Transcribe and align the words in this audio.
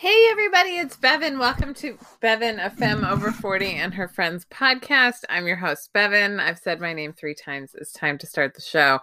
Hey 0.00 0.28
everybody, 0.30 0.78
it's 0.78 0.96
Bevan. 0.96 1.38
Welcome 1.38 1.74
to 1.74 1.98
Bevan, 2.22 2.58
a 2.58 2.70
femme 2.70 3.04
over 3.04 3.30
40 3.30 3.66
and 3.66 3.92
her 3.92 4.08
friends 4.08 4.46
podcast. 4.50 5.24
I'm 5.28 5.46
your 5.46 5.56
host, 5.56 5.90
Bevan. 5.92 6.40
I've 6.40 6.58
said 6.58 6.80
my 6.80 6.94
name 6.94 7.12
three 7.12 7.34
times. 7.34 7.74
It's 7.74 7.92
time 7.92 8.16
to 8.16 8.26
start 8.26 8.54
the 8.54 8.62
show. 8.62 9.00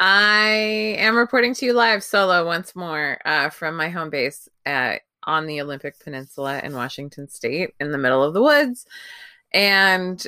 I 0.00 0.96
am 0.98 1.14
reporting 1.14 1.54
to 1.54 1.66
you 1.66 1.74
live 1.74 2.02
solo 2.02 2.44
once 2.44 2.74
more 2.74 3.20
uh, 3.24 3.50
from 3.50 3.76
my 3.76 3.88
home 3.88 4.10
base 4.10 4.48
at, 4.66 5.02
on 5.22 5.46
the 5.46 5.60
Olympic 5.60 6.00
Peninsula 6.00 6.60
in 6.64 6.74
Washington 6.74 7.28
State 7.28 7.74
in 7.78 7.92
the 7.92 7.98
middle 7.98 8.24
of 8.24 8.34
the 8.34 8.42
woods. 8.42 8.84
And 9.52 10.20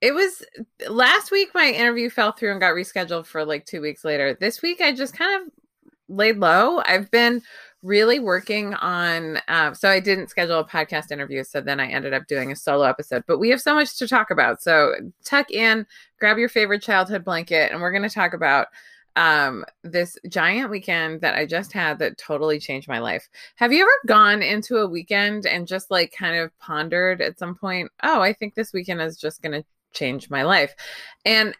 it 0.00 0.14
was 0.14 0.42
last 0.88 1.30
week 1.30 1.50
my 1.52 1.66
interview 1.66 2.08
fell 2.08 2.32
through 2.32 2.52
and 2.52 2.60
got 2.60 2.72
rescheduled 2.72 3.26
for 3.26 3.44
like 3.44 3.66
two 3.66 3.82
weeks 3.82 4.06
later. 4.06 4.32
This 4.40 4.62
week 4.62 4.80
I 4.80 4.92
just 4.94 5.12
kind 5.12 5.42
of 5.42 5.52
laid 6.08 6.38
low. 6.38 6.82
I've 6.84 7.10
been 7.10 7.42
really 7.82 8.18
working 8.18 8.74
on 8.74 9.38
uh, 9.48 9.72
so 9.72 9.88
i 9.88 9.98
didn't 9.98 10.28
schedule 10.28 10.58
a 10.58 10.64
podcast 10.64 11.10
interview 11.10 11.42
so 11.42 11.60
then 11.62 11.80
i 11.80 11.86
ended 11.86 12.12
up 12.12 12.26
doing 12.26 12.52
a 12.52 12.56
solo 12.56 12.84
episode 12.84 13.24
but 13.26 13.38
we 13.38 13.48
have 13.48 13.60
so 13.60 13.74
much 13.74 13.96
to 13.96 14.08
talk 14.08 14.30
about. 14.30 14.62
So 14.62 14.92
tuck 15.24 15.50
in 15.50 15.86
grab 16.18 16.38
your 16.38 16.48
favorite 16.48 16.82
childhood 16.82 17.24
blanket 17.24 17.72
and 17.72 17.80
we're 17.80 17.92
going 17.92 18.02
to 18.02 18.14
talk 18.14 18.34
about 18.34 18.68
um 19.16 19.64
this 19.82 20.16
giant 20.28 20.70
weekend 20.70 21.20
that 21.20 21.34
i 21.34 21.44
just 21.44 21.72
had 21.72 21.98
that 21.98 22.18
totally 22.18 22.58
changed 22.60 22.88
my 22.88 22.98
life. 22.98 23.28
Have 23.56 23.72
you 23.72 23.82
ever 23.82 23.90
gone 24.06 24.42
into 24.42 24.76
a 24.76 24.86
weekend 24.86 25.46
and 25.46 25.66
just 25.66 25.90
like 25.90 26.12
kind 26.16 26.36
of 26.36 26.56
pondered 26.58 27.22
at 27.22 27.38
some 27.38 27.54
point 27.54 27.90
oh 28.02 28.20
i 28.20 28.32
think 28.32 28.54
this 28.54 28.72
weekend 28.72 29.00
is 29.00 29.16
just 29.16 29.42
going 29.42 29.60
to 29.60 29.66
change 29.92 30.28
my 30.30 30.42
life? 30.42 30.74
And 31.24 31.54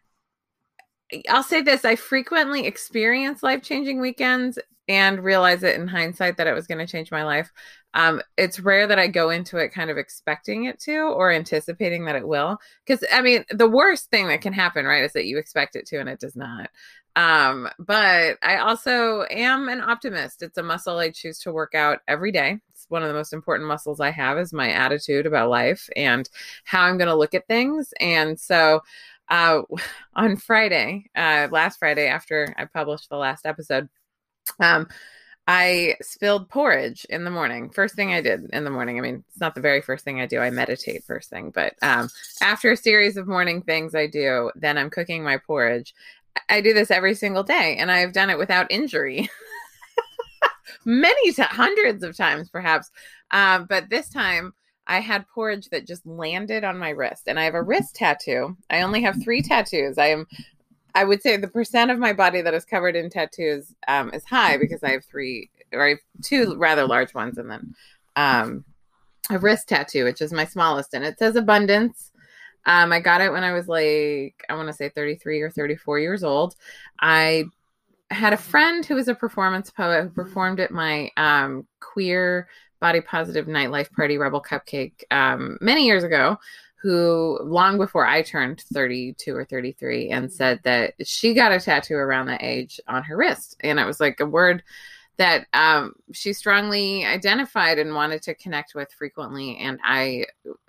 I'll 1.29 1.43
say 1.43 1.63
this 1.63 1.85
I 1.85 1.97
frequently 1.97 2.66
experience 2.66 3.43
life 3.43 3.63
changing 3.63 4.01
weekends 4.01 4.59
and 4.91 5.23
realize 5.23 5.62
it 5.62 5.77
in 5.77 5.87
hindsight 5.87 6.37
that 6.37 6.49
it 6.49 6.53
was 6.53 6.67
going 6.67 6.85
to 6.85 6.93
change 6.93 7.12
my 7.12 7.23
life. 7.23 7.53
Um, 7.95 8.21
it's 8.37 8.59
rare 8.59 8.89
that 8.89 8.99
I 8.99 9.07
go 9.07 9.30
into 9.30 9.57
it 9.59 9.69
kind 9.69 9.89
of 9.89 9.97
expecting 9.97 10.65
it 10.65 10.80
to 10.80 10.99
or 10.99 11.30
anticipating 11.30 12.07
that 12.07 12.16
it 12.16 12.27
will. 12.27 12.59
Because, 12.85 13.05
I 13.13 13.23
mean, 13.23 13.45
the 13.51 13.68
worst 13.68 14.11
thing 14.11 14.27
that 14.27 14.41
can 14.41 14.52
happen, 14.52 14.85
right, 14.87 15.05
is 15.05 15.13
that 15.13 15.27
you 15.27 15.38
expect 15.38 15.77
it 15.77 15.87
to 15.87 16.01
and 16.01 16.09
it 16.09 16.18
does 16.18 16.35
not. 16.35 16.71
Um, 17.15 17.68
but 17.79 18.37
I 18.43 18.57
also 18.57 19.27
am 19.30 19.68
an 19.68 19.80
optimist. 19.80 20.43
It's 20.43 20.59
a 20.59 20.63
muscle 20.65 20.99
I 20.99 21.11
choose 21.11 21.38
to 21.41 21.52
work 21.52 21.77
out 21.77 22.01
every 22.09 22.33
day. 22.33 22.59
It's 22.71 22.87
one 22.88 23.02
of 23.02 23.09
the 23.09 23.15
most 23.15 23.33
important 23.33 23.68
muscles 23.68 24.01
I 24.01 24.11
have 24.11 24.38
is 24.38 24.52
my 24.52 24.73
attitude 24.73 25.24
about 25.24 25.51
life 25.51 25.88
and 25.95 26.29
how 26.65 26.83
I'm 26.83 26.99
going 26.99 27.07
to 27.07 27.15
look 27.15 27.35
at 27.35 27.46
things. 27.46 27.95
And 28.01 28.41
so, 28.41 28.80
uh, 29.29 29.63
on 30.16 30.37
Friday, 30.37 31.11
uh, 31.15 31.46
last 31.52 31.79
Friday, 31.79 32.09
after 32.09 32.52
I 32.59 32.65
published 32.65 33.09
the 33.09 33.16
last 33.18 33.46
episode, 33.46 33.88
um, 34.59 34.88
I 35.46 35.96
spilled 36.01 36.48
porridge 36.48 37.04
in 37.10 37.24
the 37.24 37.30
morning. 37.30 37.70
First 37.70 37.96
thing 37.96 38.12
I 38.12 38.20
did 38.20 38.51
in 38.52 38.65
the 38.65 38.70
morning. 38.70 38.98
I 38.98 39.01
mean, 39.01 39.24
it's 39.29 39.40
not 39.40 39.54
the 39.54 39.60
very 39.60 39.80
first 39.80 40.04
thing 40.04 40.20
I 40.20 40.26
do. 40.26 40.38
I 40.38 40.51
meditate 40.51 41.02
first 41.04 41.29
thing, 41.29 41.51
but 41.51 41.74
um, 41.82 42.09
after 42.40 42.71
a 42.71 42.76
series 42.76 43.16
of 43.16 43.26
morning 43.26 43.62
things 43.62 43.95
I 43.95 44.06
do, 44.06 44.52
then 44.54 44.78
I'm 44.78 44.90
cooking 44.90 45.24
my 45.24 45.38
porridge. 45.38 45.95
I 46.48 46.60
do 46.60 46.73
this 46.73 46.90
every 46.90 47.15
single 47.15 47.43
day, 47.43 47.76
and 47.78 47.90
I've 47.90 48.12
done 48.12 48.30
it 48.30 48.38
without 48.38 48.71
injury. 48.71 49.28
Many 50.84 51.32
hundreds 51.32 52.04
of 52.04 52.16
times, 52.16 52.48
perhaps. 52.48 52.90
Um, 53.32 53.66
but 53.68 53.90
this 53.90 54.09
time, 54.09 54.54
I 54.87 55.01
had 55.01 55.28
porridge 55.28 55.68
that 55.71 55.87
just 55.87 56.06
landed 56.06 56.65
on 56.65 56.78
my 56.78 56.90
wrist, 56.90 57.24
and 57.26 57.38
I 57.40 57.45
have 57.45 57.54
a 57.54 57.62
wrist 57.62 57.96
tattoo. 57.96 58.56
I 58.71 58.82
only 58.82 59.02
have 59.02 59.23
three 59.23 59.43
tattoos. 59.43 59.98
I 59.98 60.06
am 60.06 60.26
I 60.95 61.05
would 61.05 61.23
say 61.23 61.37
the 61.37 61.49
percent 61.49 61.91
of 61.91 61.99
my 61.99 62.13
body 62.13 62.43
that 62.43 62.55
is 62.55 62.65
covered 62.65 62.96
in 62.96 63.10
tattoos 63.10 63.74
um, 63.88 64.12
is 64.12 64.25
high 64.25 64.56
because 64.56 64.83
I 64.83 64.91
have 64.91 65.05
three 65.05 65.50
or 65.72 65.84
I 65.84 65.91
have 65.91 65.99
two 66.22 66.56
rather 66.56 66.87
large 66.87 67.15
ones, 67.15 67.38
and 67.38 67.50
then 67.50 67.75
um, 68.16 68.65
a 69.31 69.38
wrist 69.38 69.69
tattoo, 69.69 70.05
which 70.05 70.21
is 70.21 70.33
my 70.33 70.44
smallest, 70.44 70.94
and 70.94 71.05
it 71.05 71.19
says 71.19 71.37
abundance. 71.37 72.12
Um, 72.66 72.93
I 72.93 73.00
got 73.00 73.21
it 73.21 73.33
when 73.33 73.44
I 73.44 73.53
was 73.53 73.69
like 73.69 74.44
I 74.49 74.55
want 74.55 74.69
to 74.69 74.75
say 74.75 74.91
33 74.91 75.41
or 75.41 75.51
34 75.51 75.99
years 75.99 76.23
old. 76.25 76.55
I 77.01 77.45
had 78.11 78.33
a 78.33 78.39
friend 78.39 78.84
who 78.84 78.97
was 78.97 79.09
a 79.09 79.15
performance 79.15 79.71
poet 79.71 80.03
who 80.03 80.11
performed 80.11 80.61
at 80.61 80.72
my 80.72 81.11
um, 81.17 81.67
queer 81.81 82.49
body 82.81 83.01
positive 83.01 83.47
nightlife 83.47 83.93
party 83.93 84.19
rebel 84.19 84.43
cupcake 84.43 85.05
um, 85.11 85.59
many 85.61 85.87
years 85.87 86.03
ago 86.03 86.39
who 86.83 87.39
long 87.43 87.77
before 87.77 88.07
I 88.07 88.23
turned 88.23 88.63
32 88.73 89.37
or 89.37 89.45
33 89.45 90.11
and 90.11 90.33
said 90.33 90.61
that 90.65 90.95
she 91.07 91.35
got 91.35 91.53
a 91.53 91.61
tattoo 91.61 91.95
around 91.95 92.27
that 92.27 92.43
age 92.43 92.81
on 92.89 93.03
her 93.03 93.17
wrist. 93.17 93.57
And 93.61 93.79
it 93.79 93.85
was 93.85 94.01
like 94.01 94.19
a 94.21 94.27
word 94.27 94.63
that 95.19 95.47
um, 95.53 95.93
she 96.13 96.33
strongly 96.33 97.05
identified 97.05 97.79
and 97.79 97.95
wanted 97.95 98.23
to 98.23 98.35
connect 98.35 98.75
with 98.75 98.91
frequently. 98.93 99.59
And 99.59 99.79
I 99.85 100.25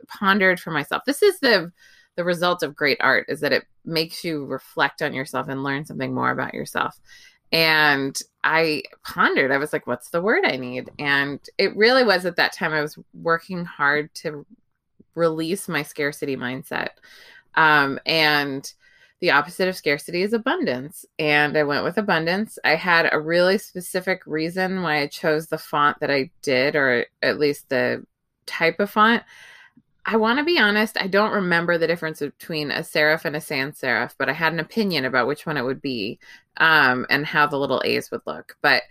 pondered 0.08 0.60
for 0.60 0.72
myself. 0.72 1.04
This 1.06 1.22
is 1.22 1.40
the 1.40 1.72
the 2.18 2.24
result 2.26 2.62
of 2.62 2.76
great 2.76 2.98
art 3.00 3.26
is 3.30 3.40
that 3.40 3.54
it 3.54 3.64
makes 3.86 4.24
you 4.24 4.46
reflect 4.46 5.02
on 5.02 5.14
yourself 5.14 5.48
and 5.48 5.64
learn 5.64 5.86
something 5.86 6.14
more 6.14 6.32
about 6.32 6.54
yourself. 6.54 7.00
And 7.54 8.18
I 8.44 8.84
pondered, 9.06 9.52
I 9.52 9.58
was 9.58 9.74
like, 9.74 9.88
what's 9.88 10.10
the 10.10 10.22
word 10.22 10.46
I 10.46 10.58
need? 10.58 10.90
And 11.00 11.40
it 11.58 11.76
really 11.76 12.04
was 12.04 12.26
at 12.26 12.36
that 12.36 12.54
time 12.54 12.74
I 12.74 12.82
was 12.82 12.98
working 13.14 13.66
hard 13.66 14.14
to 14.16 14.46
release 15.16 15.68
my 15.68 15.84
scarcity 15.84 16.36
mindset. 16.36 16.90
Um, 17.56 18.00
and 18.06 18.72
the 19.20 19.32
opposite 19.32 19.68
of 19.68 19.76
scarcity 19.76 20.24
is 20.24 20.34
abundance. 20.34 21.06
And 21.20 21.56
I 21.56 21.64
went 21.64 21.84
with 21.84 21.98
abundance. 21.98 22.58
I 22.64 22.76
had 22.76 23.08
a 23.12 23.20
really 23.20 23.58
specific 23.58 24.24
reason 24.26 24.82
why 24.82 25.02
I 25.02 25.08
chose 25.08 25.48
the 25.48 25.60
font 25.60 26.00
that 26.00 26.10
I 26.10 26.32
did, 26.42 26.76
or 26.76 27.06
at 27.22 27.40
least 27.40 27.70
the 27.70 28.04
type 28.48 28.80
of 28.80 28.90
font. 28.90 29.24
I 30.04 30.18
want 30.18 30.40
to 30.40 30.44
be 30.44 30.58
honest, 30.58 31.00
I 31.00 31.06
don't 31.06 31.34
remember 31.34 31.78
the 31.78 31.86
difference 31.86 32.20
between 32.20 32.72
a 32.72 32.80
serif 32.80 33.24
and 33.24 33.36
a 33.36 33.42
sans 33.42 33.80
serif, 33.80 34.16
but 34.18 34.30
I 34.30 34.34
had 34.34 34.52
an 34.52 34.60
opinion 34.60 35.06
about 35.06 35.28
which 35.28 35.46
one 35.46 35.58
it 35.58 35.64
would 35.64 35.82
be 35.82 36.18
um, 36.58 37.06
and 37.12 37.24
how 37.24 37.46
the 37.46 37.60
little 37.60 37.84
A's 37.86 38.10
would 38.10 38.22
look. 38.26 38.58
But 38.64 38.82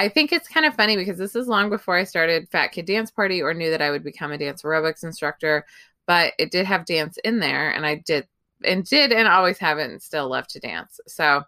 I 0.00 0.08
think 0.08 0.32
it's 0.32 0.48
kind 0.48 0.64
of 0.64 0.74
funny 0.74 0.96
because 0.96 1.18
this 1.18 1.36
is 1.36 1.46
long 1.46 1.68
before 1.68 1.94
I 1.94 2.04
started 2.04 2.48
Fat 2.48 2.68
Kid 2.68 2.86
Dance 2.86 3.10
Party 3.10 3.42
or 3.42 3.52
knew 3.52 3.68
that 3.68 3.82
I 3.82 3.90
would 3.90 4.02
become 4.02 4.32
a 4.32 4.38
dance 4.38 4.62
aerobics 4.62 5.04
instructor, 5.04 5.66
but 6.06 6.32
it 6.38 6.50
did 6.50 6.64
have 6.64 6.86
dance 6.86 7.18
in 7.22 7.38
there 7.38 7.70
and 7.70 7.84
I 7.84 7.96
did 7.96 8.26
and 8.64 8.82
did 8.82 9.12
and 9.12 9.28
always 9.28 9.58
have 9.58 9.76
and 9.76 10.00
still 10.00 10.30
love 10.30 10.46
to 10.48 10.58
dance. 10.58 11.00
So 11.06 11.42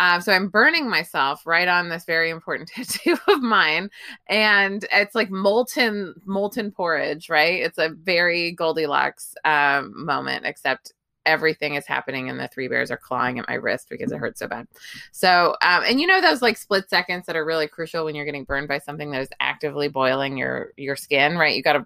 um, 0.00 0.20
so 0.20 0.32
I'm 0.32 0.48
burning 0.48 0.90
myself 0.90 1.46
right 1.46 1.68
on 1.68 1.88
this 1.88 2.04
very 2.04 2.30
important 2.30 2.68
tattoo 2.74 3.16
of 3.28 3.40
mine, 3.40 3.88
and 4.28 4.84
it's 4.90 5.14
like 5.14 5.30
molten 5.30 6.14
molten 6.24 6.72
porridge, 6.72 7.28
right? 7.28 7.62
It's 7.62 7.78
a 7.78 7.90
very 7.90 8.50
Goldilocks 8.50 9.36
um, 9.44 9.92
moment, 10.04 10.44
except 10.44 10.92
everything 11.26 11.74
is 11.74 11.86
happening 11.86 12.28
and 12.28 12.38
the 12.38 12.48
three 12.48 12.68
bears 12.68 12.90
are 12.90 12.96
clawing 12.96 13.38
at 13.38 13.48
my 13.48 13.54
wrist 13.54 13.88
because 13.88 14.12
it 14.12 14.18
hurts 14.18 14.40
so 14.40 14.48
bad. 14.48 14.66
So, 15.12 15.56
um, 15.62 15.84
and 15.86 16.00
you 16.00 16.06
know 16.06 16.20
those 16.20 16.42
like 16.42 16.56
split 16.56 16.88
seconds 16.88 17.26
that 17.26 17.36
are 17.36 17.44
really 17.44 17.68
crucial 17.68 18.04
when 18.04 18.14
you're 18.14 18.24
getting 18.24 18.44
burned 18.44 18.68
by 18.68 18.78
something 18.78 19.10
that 19.12 19.22
is 19.22 19.28
actively 19.40 19.88
boiling 19.88 20.36
your 20.36 20.72
your 20.76 20.96
skin, 20.96 21.36
right? 21.36 21.54
You 21.54 21.62
got 21.62 21.74
to 21.74 21.84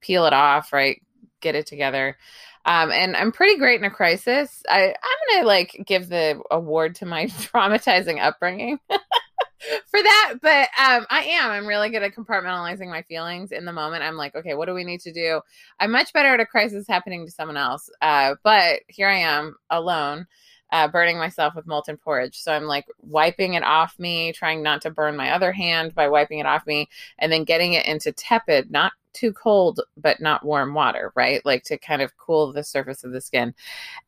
peel 0.00 0.26
it 0.26 0.32
off, 0.32 0.72
right? 0.72 1.00
Get 1.40 1.54
it 1.54 1.66
together. 1.66 2.16
Um, 2.66 2.90
and 2.90 3.16
I'm 3.16 3.32
pretty 3.32 3.58
great 3.58 3.78
in 3.78 3.84
a 3.84 3.90
crisis. 3.90 4.62
I 4.68 4.86
I'm 4.88 5.36
gonna 5.36 5.46
like 5.46 5.82
give 5.86 6.08
the 6.08 6.40
award 6.50 6.94
to 6.96 7.06
my 7.06 7.26
traumatizing 7.26 8.20
upbringing. 8.22 8.78
for 9.86 10.02
that. 10.02 10.34
But 10.40 10.68
um, 10.78 11.06
I 11.10 11.24
am. 11.24 11.50
I'm 11.50 11.66
really 11.66 11.90
good 11.90 12.02
at 12.02 12.14
compartmentalizing 12.14 12.88
my 12.88 13.02
feelings 13.02 13.52
in 13.52 13.64
the 13.64 13.72
moment. 13.72 14.02
I'm 14.02 14.16
like, 14.16 14.34
okay, 14.34 14.54
what 14.54 14.66
do 14.66 14.74
we 14.74 14.84
need 14.84 15.00
to 15.00 15.12
do? 15.12 15.40
I'm 15.80 15.92
much 15.92 16.12
better 16.12 16.34
at 16.34 16.40
a 16.40 16.46
crisis 16.46 16.86
happening 16.86 17.24
to 17.26 17.32
someone 17.32 17.56
else. 17.56 17.90
Uh, 18.00 18.34
but 18.42 18.80
here 18.88 19.08
I 19.08 19.18
am 19.18 19.56
alone. 19.70 20.26
Uh, 20.72 20.88
burning 20.88 21.18
myself 21.18 21.54
with 21.54 21.68
molten 21.68 21.96
porridge. 21.96 22.40
So 22.40 22.52
I'm 22.52 22.64
like 22.64 22.86
wiping 23.00 23.54
it 23.54 23.62
off 23.62 23.96
me, 23.96 24.32
trying 24.32 24.60
not 24.60 24.82
to 24.82 24.90
burn 24.90 25.14
my 25.14 25.30
other 25.30 25.52
hand 25.52 25.94
by 25.94 26.08
wiping 26.08 26.40
it 26.40 26.46
off 26.46 26.66
me, 26.66 26.88
and 27.18 27.30
then 27.30 27.44
getting 27.44 27.74
it 27.74 27.86
into 27.86 28.10
tepid, 28.10 28.72
not 28.72 28.92
too 29.12 29.32
cold, 29.32 29.80
but 29.96 30.20
not 30.20 30.44
warm 30.44 30.74
water, 30.74 31.12
right? 31.14 31.44
Like 31.44 31.62
to 31.64 31.78
kind 31.78 32.02
of 32.02 32.16
cool 32.16 32.52
the 32.52 32.64
surface 32.64 33.04
of 33.04 33.12
the 33.12 33.20
skin. 33.20 33.54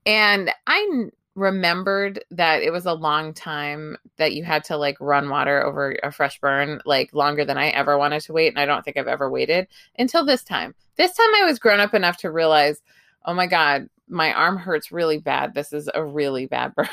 And 0.06 0.50
I 0.66 1.10
remembered 1.36 2.24
that 2.30 2.62
it 2.62 2.72
was 2.72 2.86
a 2.86 2.94
long 2.94 3.32
time 3.34 3.96
that 4.16 4.34
you 4.34 4.42
had 4.42 4.64
to 4.64 4.76
like 4.76 4.96
run 5.00 5.28
water 5.28 5.64
over 5.64 5.94
a 6.02 6.10
fresh 6.10 6.40
burn, 6.40 6.80
like 6.86 7.12
longer 7.12 7.44
than 7.44 7.58
I 7.58 7.68
ever 7.68 7.98
wanted 7.98 8.22
to 8.22 8.32
wait. 8.32 8.48
And 8.48 8.58
I 8.58 8.64
don't 8.64 8.82
think 8.82 8.96
I've 8.96 9.06
ever 9.06 9.30
waited 9.30 9.68
until 9.98 10.24
this 10.24 10.42
time. 10.42 10.74
This 10.96 11.14
time 11.14 11.34
I 11.36 11.44
was 11.44 11.58
grown 11.58 11.78
up 11.78 11.92
enough 11.92 12.16
to 12.18 12.30
realize, 12.30 12.82
oh 13.26 13.34
my 13.34 13.46
God, 13.46 13.88
my 14.08 14.32
arm 14.32 14.56
hurts 14.56 14.90
really 14.90 15.18
bad. 15.18 15.54
This 15.54 15.74
is 15.74 15.90
a 15.94 16.02
really 16.02 16.46
bad 16.46 16.74
burn. 16.76 16.88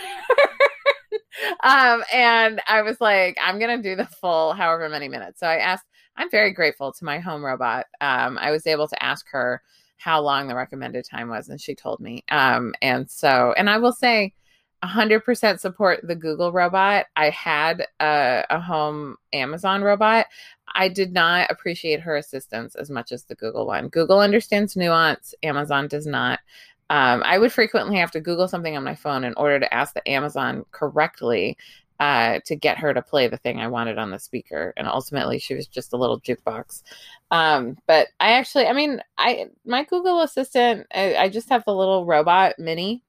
um, 1.63 2.03
and 2.13 2.61
I 2.67 2.81
was 2.81 2.99
like, 2.99 3.37
I'm 3.41 3.59
going 3.59 3.81
to 3.81 3.89
do 3.89 3.95
the 3.95 4.05
full 4.05 4.53
however 4.53 4.89
many 4.89 5.07
minutes. 5.07 5.39
So 5.39 5.47
I 5.47 5.57
asked, 5.57 5.85
I'm 6.17 6.29
very 6.29 6.51
grateful 6.51 6.91
to 6.91 7.05
my 7.05 7.19
home 7.19 7.45
robot. 7.45 7.85
Um, 8.01 8.37
I 8.37 8.51
was 8.51 8.67
able 8.67 8.89
to 8.89 9.03
ask 9.03 9.25
her 9.29 9.61
how 9.97 10.21
long 10.21 10.47
the 10.47 10.55
recommended 10.55 11.05
time 11.05 11.29
was 11.29 11.49
and 11.49 11.61
she 11.61 11.75
told 11.75 11.99
me 11.99 12.23
um 12.29 12.73
and 12.81 13.09
so 13.09 13.53
and 13.57 13.69
i 13.69 13.77
will 13.77 13.93
say 13.93 14.33
100% 14.83 15.59
support 15.59 16.01
the 16.03 16.15
Google 16.15 16.51
robot. 16.51 17.05
I 17.15 17.29
had 17.29 17.87
a, 17.99 18.43
a, 18.49 18.59
home 18.59 19.15
Amazon 19.31 19.81
robot. 19.81 20.25
I 20.75 20.89
did 20.89 21.13
not 21.13 21.49
appreciate 21.49 22.01
her 22.01 22.17
assistance 22.17 22.75
as 22.75 22.89
much 22.89 23.11
as 23.11 23.23
the 23.23 23.35
Google 23.35 23.65
one. 23.65 23.87
Google 23.87 24.19
understands 24.19 24.75
nuance, 24.75 25.33
Amazon 25.41 25.87
does 25.87 26.05
not. 26.05 26.39
Um, 26.89 27.23
I 27.25 27.39
would 27.39 27.53
frequently 27.53 27.97
have 27.97 28.11
to 28.11 28.19
Google 28.19 28.47
something 28.47 28.75
on 28.75 28.83
my 28.83 28.93
phone 28.93 29.23
in 29.23 29.33
order 29.35 29.59
to 29.59 29.73
ask 29.73 29.93
the 29.93 30.07
Amazon 30.07 30.65
correctly 30.71 31.57
uh, 32.03 32.41
to 32.43 32.53
get 32.53 32.77
her 32.77 32.93
to 32.93 33.01
play 33.01 33.29
the 33.29 33.37
thing 33.37 33.61
I 33.61 33.67
wanted 33.69 33.97
on 33.97 34.11
the 34.11 34.19
speaker. 34.19 34.73
And 34.75 34.89
ultimately, 34.89 35.39
she 35.39 35.53
was 35.53 35.67
just 35.67 35.93
a 35.93 35.97
little 35.97 36.19
jukebox. 36.19 36.83
Um, 37.31 37.77
but 37.87 38.09
I 38.19 38.33
actually, 38.33 38.67
I 38.67 38.73
mean, 38.73 39.01
I 39.17 39.45
my 39.65 39.85
Google 39.85 40.19
Assistant, 40.19 40.85
I, 40.93 41.15
I 41.15 41.29
just 41.29 41.47
have 41.47 41.63
the 41.63 41.73
little 41.73 42.05
robot 42.05 42.59
mini 42.59 43.03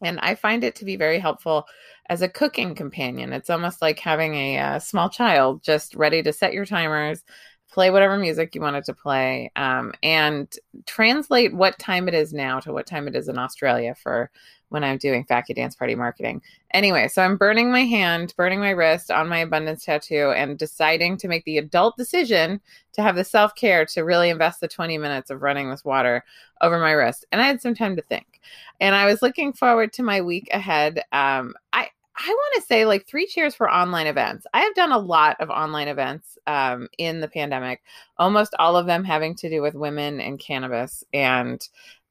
and 0.00 0.20
I 0.20 0.36
find 0.36 0.62
it 0.62 0.76
to 0.76 0.84
be 0.84 0.94
very 0.94 1.18
helpful 1.18 1.66
as 2.08 2.22
a 2.22 2.28
cooking 2.28 2.76
companion. 2.76 3.32
It's 3.32 3.50
almost 3.50 3.82
like 3.82 3.98
having 3.98 4.36
a, 4.36 4.56
a, 4.56 4.60
uh, 4.60 4.78
small 4.78 5.10
child 5.10 5.64
just 5.64 5.96
ready 5.96 6.22
to 6.22 6.32
set 6.32 6.52
your 6.52 6.64
timers, 6.64 7.24
play 7.72 7.90
whatever 7.90 8.16
music 8.18 8.54
you 8.54 8.60
wanted 8.60 8.84
to 8.84 8.94
play, 8.94 9.50
um, 9.56 9.92
and 10.00 10.52
translate 10.86 11.52
what 11.52 11.76
time 11.80 12.06
it 12.06 12.14
is 12.14 12.32
now 12.32 12.60
to 12.60 12.72
what 12.72 12.86
time 12.86 13.08
it 13.08 13.16
is 13.16 13.28
in 13.28 13.36
Australia 13.36 13.96
for 14.00 14.30
when 14.72 14.84
I'm 14.84 14.98
doing 14.98 15.24
Fat 15.24 15.42
Kid 15.42 15.54
Dance 15.54 15.74
Party 15.74 15.94
marketing. 15.94 16.42
Anyway, 16.72 17.08
so 17.08 17.22
I'm 17.22 17.36
burning 17.36 17.70
my 17.70 17.84
hand, 17.84 18.34
burning 18.36 18.60
my 18.60 18.70
wrist 18.70 19.10
on 19.10 19.28
my 19.28 19.38
abundance 19.38 19.84
tattoo, 19.84 20.32
and 20.34 20.58
deciding 20.58 21.16
to 21.18 21.28
make 21.28 21.44
the 21.44 21.58
adult 21.58 21.96
decision 21.96 22.60
to 22.94 23.02
have 23.02 23.16
the 23.16 23.24
self 23.24 23.54
care 23.54 23.84
to 23.86 24.02
really 24.02 24.30
invest 24.30 24.60
the 24.60 24.68
20 24.68 24.98
minutes 24.98 25.30
of 25.30 25.42
running 25.42 25.70
this 25.70 25.84
water 25.84 26.24
over 26.60 26.78
my 26.78 26.92
wrist. 26.92 27.24
And 27.32 27.40
I 27.40 27.46
had 27.46 27.60
some 27.60 27.74
time 27.74 27.96
to 27.96 28.02
think. 28.02 28.40
And 28.80 28.94
I 28.94 29.06
was 29.06 29.22
looking 29.22 29.52
forward 29.52 29.92
to 29.94 30.02
my 30.02 30.20
week 30.20 30.48
ahead. 30.52 30.98
Um, 31.12 31.54
I, 31.72 31.88
I 32.16 32.28
want 32.28 32.54
to 32.56 32.66
say 32.66 32.84
like 32.84 33.06
three 33.06 33.26
cheers 33.26 33.54
for 33.54 33.70
online 33.70 34.06
events. 34.06 34.46
I 34.52 34.60
have 34.60 34.74
done 34.74 34.92
a 34.92 34.98
lot 34.98 35.40
of 35.40 35.50
online 35.50 35.88
events 35.88 36.38
um, 36.46 36.88
in 36.98 37.20
the 37.20 37.28
pandemic, 37.28 37.82
almost 38.18 38.54
all 38.58 38.76
of 38.76 38.86
them 38.86 39.04
having 39.04 39.34
to 39.36 39.48
do 39.48 39.62
with 39.62 39.74
women 39.74 40.20
and 40.20 40.38
cannabis 40.38 41.04
and 41.12 41.66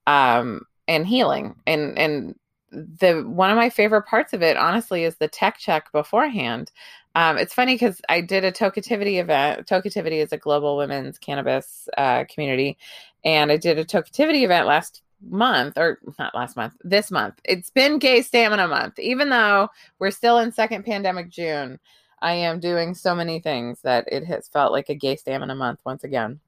um, 0.07 0.65
and 0.87 1.05
healing. 1.05 1.55
And 1.67 1.97
and 1.97 2.35
the 2.71 3.23
one 3.27 3.49
of 3.49 3.57
my 3.57 3.69
favorite 3.69 4.03
parts 4.03 4.33
of 4.33 4.41
it, 4.41 4.57
honestly, 4.57 5.03
is 5.03 5.15
the 5.17 5.27
tech 5.27 5.57
check 5.57 5.91
beforehand. 5.91 6.71
Um, 7.15 7.37
it's 7.37 7.53
funny 7.53 7.75
because 7.75 8.01
I 8.07 8.21
did 8.21 8.45
a 8.45 8.51
Tokeativity 8.51 9.19
event. 9.19 9.67
Tokeativity 9.67 10.23
is 10.23 10.31
a 10.31 10.37
global 10.37 10.77
women's 10.77 11.17
cannabis 11.17 11.89
uh, 11.97 12.23
community, 12.25 12.77
and 13.25 13.51
I 13.51 13.57
did 13.57 13.77
a 13.77 13.85
Tokeativity 13.85 14.43
event 14.43 14.67
last 14.67 15.01
month 15.29 15.77
or 15.77 15.99
not 16.17 16.33
last 16.33 16.55
month 16.55 16.73
this 16.83 17.11
month 17.11 17.35
it's 17.43 17.69
been 17.69 17.99
gay 17.99 18.21
stamina 18.21 18.67
month 18.67 18.97
even 18.97 19.29
though 19.29 19.69
we're 19.99 20.11
still 20.11 20.39
in 20.39 20.51
second 20.51 20.83
pandemic 20.83 21.29
june 21.29 21.79
i 22.21 22.33
am 22.33 22.59
doing 22.59 22.95
so 22.95 23.13
many 23.13 23.39
things 23.39 23.79
that 23.81 24.03
it 24.11 24.25
has 24.25 24.47
felt 24.47 24.71
like 24.71 24.89
a 24.89 24.95
gay 24.95 25.15
stamina 25.15 25.53
month 25.53 25.79
once 25.85 26.03
again 26.03 26.39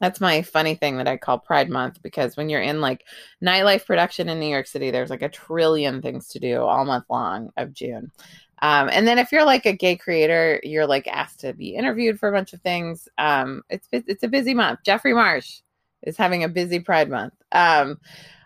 that's 0.00 0.20
my 0.20 0.42
funny 0.42 0.74
thing 0.74 0.96
that 0.98 1.08
I 1.08 1.16
call 1.16 1.38
Pride 1.38 1.68
Month 1.68 2.02
because 2.02 2.36
when 2.36 2.48
you're 2.48 2.62
in 2.62 2.80
like 2.80 3.04
nightlife 3.42 3.84
production 3.84 4.28
in 4.28 4.38
New 4.38 4.48
York 4.48 4.66
City, 4.66 4.90
there's 4.90 5.10
like 5.10 5.22
a 5.22 5.28
trillion 5.28 6.00
things 6.00 6.28
to 6.28 6.38
do 6.38 6.62
all 6.62 6.84
month 6.84 7.04
long 7.10 7.50
of 7.56 7.72
June. 7.72 8.12
Um, 8.60 8.88
and 8.92 9.06
then 9.06 9.18
if 9.18 9.30
you're 9.30 9.44
like 9.44 9.66
a 9.66 9.72
gay 9.72 9.96
creator, 9.96 10.60
you're 10.62 10.86
like 10.86 11.06
asked 11.06 11.40
to 11.40 11.52
be 11.52 11.74
interviewed 11.74 12.18
for 12.18 12.28
a 12.28 12.32
bunch 12.32 12.52
of 12.52 12.60
things. 12.62 13.08
Um, 13.18 13.62
it's 13.70 13.88
it's 13.92 14.22
a 14.22 14.28
busy 14.28 14.54
month. 14.54 14.80
Jeffrey 14.84 15.14
Marsh 15.14 15.60
is 16.02 16.16
having 16.16 16.44
a 16.44 16.48
busy 16.48 16.80
Pride 16.80 17.08
Month. 17.08 17.34
Um, 17.52 17.98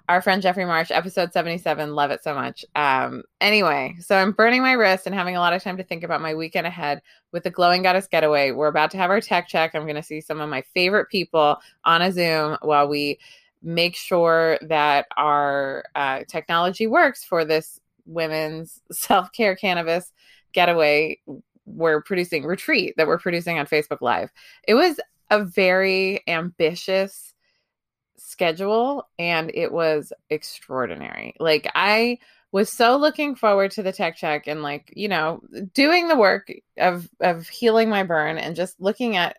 our 0.09 0.21
friend 0.21 0.43
Jeffrey 0.43 0.65
Marsh, 0.65 0.91
episode 0.91 1.33
77. 1.33 1.95
Love 1.95 2.11
it 2.11 2.23
so 2.23 2.35
much. 2.35 2.65
Um, 2.75 3.23
anyway, 3.41 3.95
so 4.01 4.17
I'm 4.17 4.33
burning 4.33 4.63
my 4.63 4.73
wrist 4.73 5.07
and 5.07 5.15
having 5.15 5.37
a 5.37 5.41
lot 5.41 5.53
of 5.53 5.63
time 5.63 5.77
to 5.77 5.85
think 5.85 6.03
about 6.03 6.21
my 6.21 6.35
weekend 6.35 6.67
ahead 6.67 7.03
with 7.33 7.45
the 7.45 7.51
Glowing 7.51 7.83
Goddess 7.83 8.09
Getaway. 8.09 8.51
We're 8.51 8.69
about 8.69 8.91
to 8.93 8.97
have 8.99 9.11
our 9.11 9.21
tech 9.21 9.49
check. 9.49 9.75
I'm 9.75 9.85
going 9.85 9.97
to 9.97 10.03
see 10.03 10.21
some 10.21 10.41
of 10.41 10.49
my 10.49 10.63
favorite 10.75 11.09
people 11.09 11.59
on 11.85 12.03
a 12.03 12.13
Zoom 12.13 12.59
while 12.63 12.89
we 12.89 13.19
make 13.63 13.97
sure 13.97 14.59
that 14.63 15.07
our 15.17 15.85
uh, 15.95 16.21
technology 16.29 16.87
works 16.87 17.25
for 17.25 17.45
this 17.45 17.81
women's 18.05 18.81
self 18.93 19.31
care 19.33 19.55
cannabis 19.55 20.13
getaway 20.53 21.19
we're 21.65 22.03
producing 22.03 22.45
retreat 22.45 22.95
that 22.97 23.07
we're 23.07 23.19
producing 23.19 23.59
on 23.59 23.67
Facebook 23.67 24.01
Live. 24.01 24.31
It 24.67 24.75
was 24.75 25.01
a 25.31 25.45
very 25.45 26.21
ambitious 26.27 27.32
schedule 28.17 29.09
and 29.19 29.51
it 29.55 29.73
was 29.73 30.13
extraordinary. 30.31 31.35
Like 31.39 31.71
I 31.75 32.19
was 32.53 32.71
so 32.71 32.97
looking 32.97 33.35
forward 33.35 33.71
to 33.73 33.83
the 33.83 33.93
tech 33.93 34.17
check 34.17 34.47
and 34.47 34.63
like, 34.63 34.93
you 34.95 35.09
know, 35.09 35.41
doing 35.75 36.09
the 36.09 36.17
work 36.17 36.53
of 36.79 37.09
of 37.21 37.49
healing 37.49 37.89
my 37.89 38.03
burn 38.03 38.39
and 38.39 38.55
just 38.55 38.81
looking 38.81 39.17
at 39.17 39.37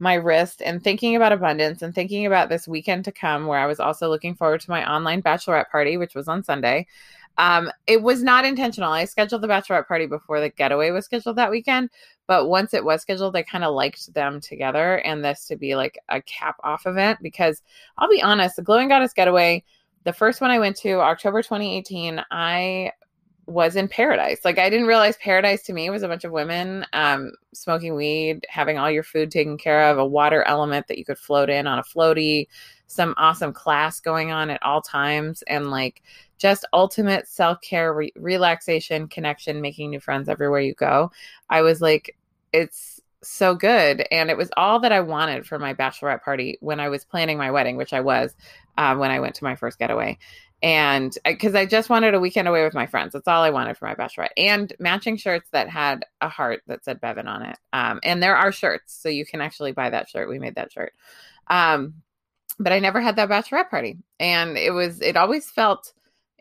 my 0.00 0.14
wrist 0.14 0.60
and 0.60 0.82
thinking 0.82 1.14
about 1.14 1.32
abundance 1.32 1.82
and 1.82 1.94
thinking 1.94 2.26
about 2.26 2.48
this 2.48 2.66
weekend 2.66 3.04
to 3.04 3.12
come 3.12 3.46
where 3.46 3.60
I 3.60 3.66
was 3.66 3.78
also 3.80 4.08
looking 4.08 4.34
forward 4.34 4.60
to 4.62 4.70
my 4.70 4.90
online 4.90 5.22
bachelorette 5.22 5.70
party 5.70 5.96
which 5.96 6.14
was 6.14 6.26
on 6.26 6.42
Sunday. 6.42 6.86
Um, 7.38 7.70
it 7.86 8.02
was 8.02 8.22
not 8.22 8.44
intentional. 8.44 8.92
I 8.92 9.04
scheduled 9.04 9.42
the 9.42 9.48
bachelorette 9.48 9.88
party 9.88 10.06
before 10.06 10.40
the 10.40 10.50
getaway 10.50 10.90
was 10.90 11.04
scheduled 11.04 11.36
that 11.36 11.50
weekend, 11.50 11.90
but 12.26 12.48
once 12.48 12.74
it 12.74 12.84
was 12.84 13.02
scheduled, 13.02 13.36
I 13.36 13.42
kind 13.42 13.64
of 13.64 13.74
liked 13.74 14.12
them 14.14 14.40
together 14.40 14.98
and 14.98 15.24
this 15.24 15.46
to 15.48 15.56
be 15.56 15.74
like 15.74 15.98
a 16.08 16.22
cap 16.22 16.56
off 16.62 16.86
event 16.86 17.18
because 17.22 17.62
I'll 17.98 18.08
be 18.08 18.22
honest, 18.22 18.56
the 18.56 18.62
Glowing 18.62 18.88
Goddess 18.88 19.12
Getaway, 19.12 19.64
the 20.04 20.12
first 20.12 20.40
one 20.40 20.50
I 20.50 20.58
went 20.58 20.76
to, 20.78 21.00
October 21.00 21.42
2018, 21.42 22.24
I 22.30 22.92
was 23.46 23.76
in 23.76 23.88
paradise. 23.88 24.40
Like 24.44 24.58
I 24.58 24.70
didn't 24.70 24.86
realize 24.86 25.16
paradise 25.18 25.62
to 25.64 25.72
me 25.72 25.90
was 25.90 26.02
a 26.02 26.08
bunch 26.08 26.24
of 26.24 26.32
women 26.32 26.86
um, 26.92 27.32
smoking 27.52 27.94
weed, 27.94 28.46
having 28.48 28.78
all 28.78 28.90
your 28.90 29.02
food 29.02 29.30
taken 29.30 29.58
care 29.58 29.90
of, 29.90 29.98
a 29.98 30.06
water 30.06 30.42
element 30.44 30.86
that 30.88 30.98
you 30.98 31.04
could 31.04 31.18
float 31.18 31.50
in 31.50 31.66
on 31.66 31.78
a 31.78 31.82
floaty, 31.82 32.46
some 32.94 33.14
awesome 33.16 33.52
class 33.52 34.00
going 34.00 34.30
on 34.30 34.50
at 34.50 34.62
all 34.62 34.80
times, 34.80 35.42
and 35.42 35.70
like 35.70 36.02
just 36.38 36.64
ultimate 36.72 37.28
self 37.28 37.60
care, 37.60 37.92
re- 37.92 38.12
relaxation, 38.16 39.08
connection, 39.08 39.60
making 39.60 39.90
new 39.90 40.00
friends 40.00 40.28
everywhere 40.28 40.60
you 40.60 40.74
go. 40.74 41.10
I 41.48 41.62
was 41.62 41.80
like, 41.80 42.16
it's 42.52 43.00
so 43.22 43.54
good. 43.54 44.06
And 44.10 44.30
it 44.30 44.36
was 44.36 44.50
all 44.56 44.80
that 44.80 44.92
I 44.92 45.00
wanted 45.00 45.46
for 45.46 45.58
my 45.58 45.74
bachelorette 45.74 46.22
party 46.22 46.58
when 46.60 46.80
I 46.80 46.88
was 46.88 47.04
planning 47.04 47.38
my 47.38 47.50
wedding, 47.50 47.76
which 47.76 47.92
I 47.92 48.00
was 48.00 48.34
uh, 48.76 48.94
when 48.96 49.10
I 49.10 49.20
went 49.20 49.36
to 49.36 49.44
my 49.44 49.56
first 49.56 49.78
getaway. 49.78 50.18
And 50.62 51.16
because 51.24 51.54
I, 51.54 51.60
I 51.60 51.66
just 51.66 51.90
wanted 51.90 52.14
a 52.14 52.20
weekend 52.20 52.48
away 52.48 52.64
with 52.64 52.74
my 52.74 52.86
friends. 52.86 53.12
That's 53.12 53.28
all 53.28 53.42
I 53.42 53.50
wanted 53.50 53.76
for 53.76 53.86
my 53.86 53.94
bachelorette. 53.94 54.30
And 54.36 54.72
matching 54.78 55.16
shirts 55.18 55.48
that 55.52 55.68
had 55.68 56.06
a 56.20 56.28
heart 56.28 56.62
that 56.68 56.84
said 56.84 57.00
Bevan 57.00 57.28
on 57.28 57.42
it. 57.42 57.58
Um, 57.72 58.00
and 58.02 58.22
there 58.22 58.36
are 58.36 58.50
shirts. 58.50 58.94
So 58.94 59.08
you 59.08 59.26
can 59.26 59.40
actually 59.40 59.72
buy 59.72 59.90
that 59.90 60.08
shirt. 60.08 60.28
We 60.28 60.38
made 60.38 60.54
that 60.54 60.72
shirt. 60.72 60.94
Um, 61.48 61.94
but 62.58 62.72
I 62.72 62.78
never 62.78 63.00
had 63.00 63.16
that 63.16 63.28
bachelorette 63.28 63.70
party. 63.70 63.98
And 64.20 64.56
it 64.56 64.70
was, 64.70 65.00
it 65.00 65.16
always 65.16 65.50
felt, 65.50 65.92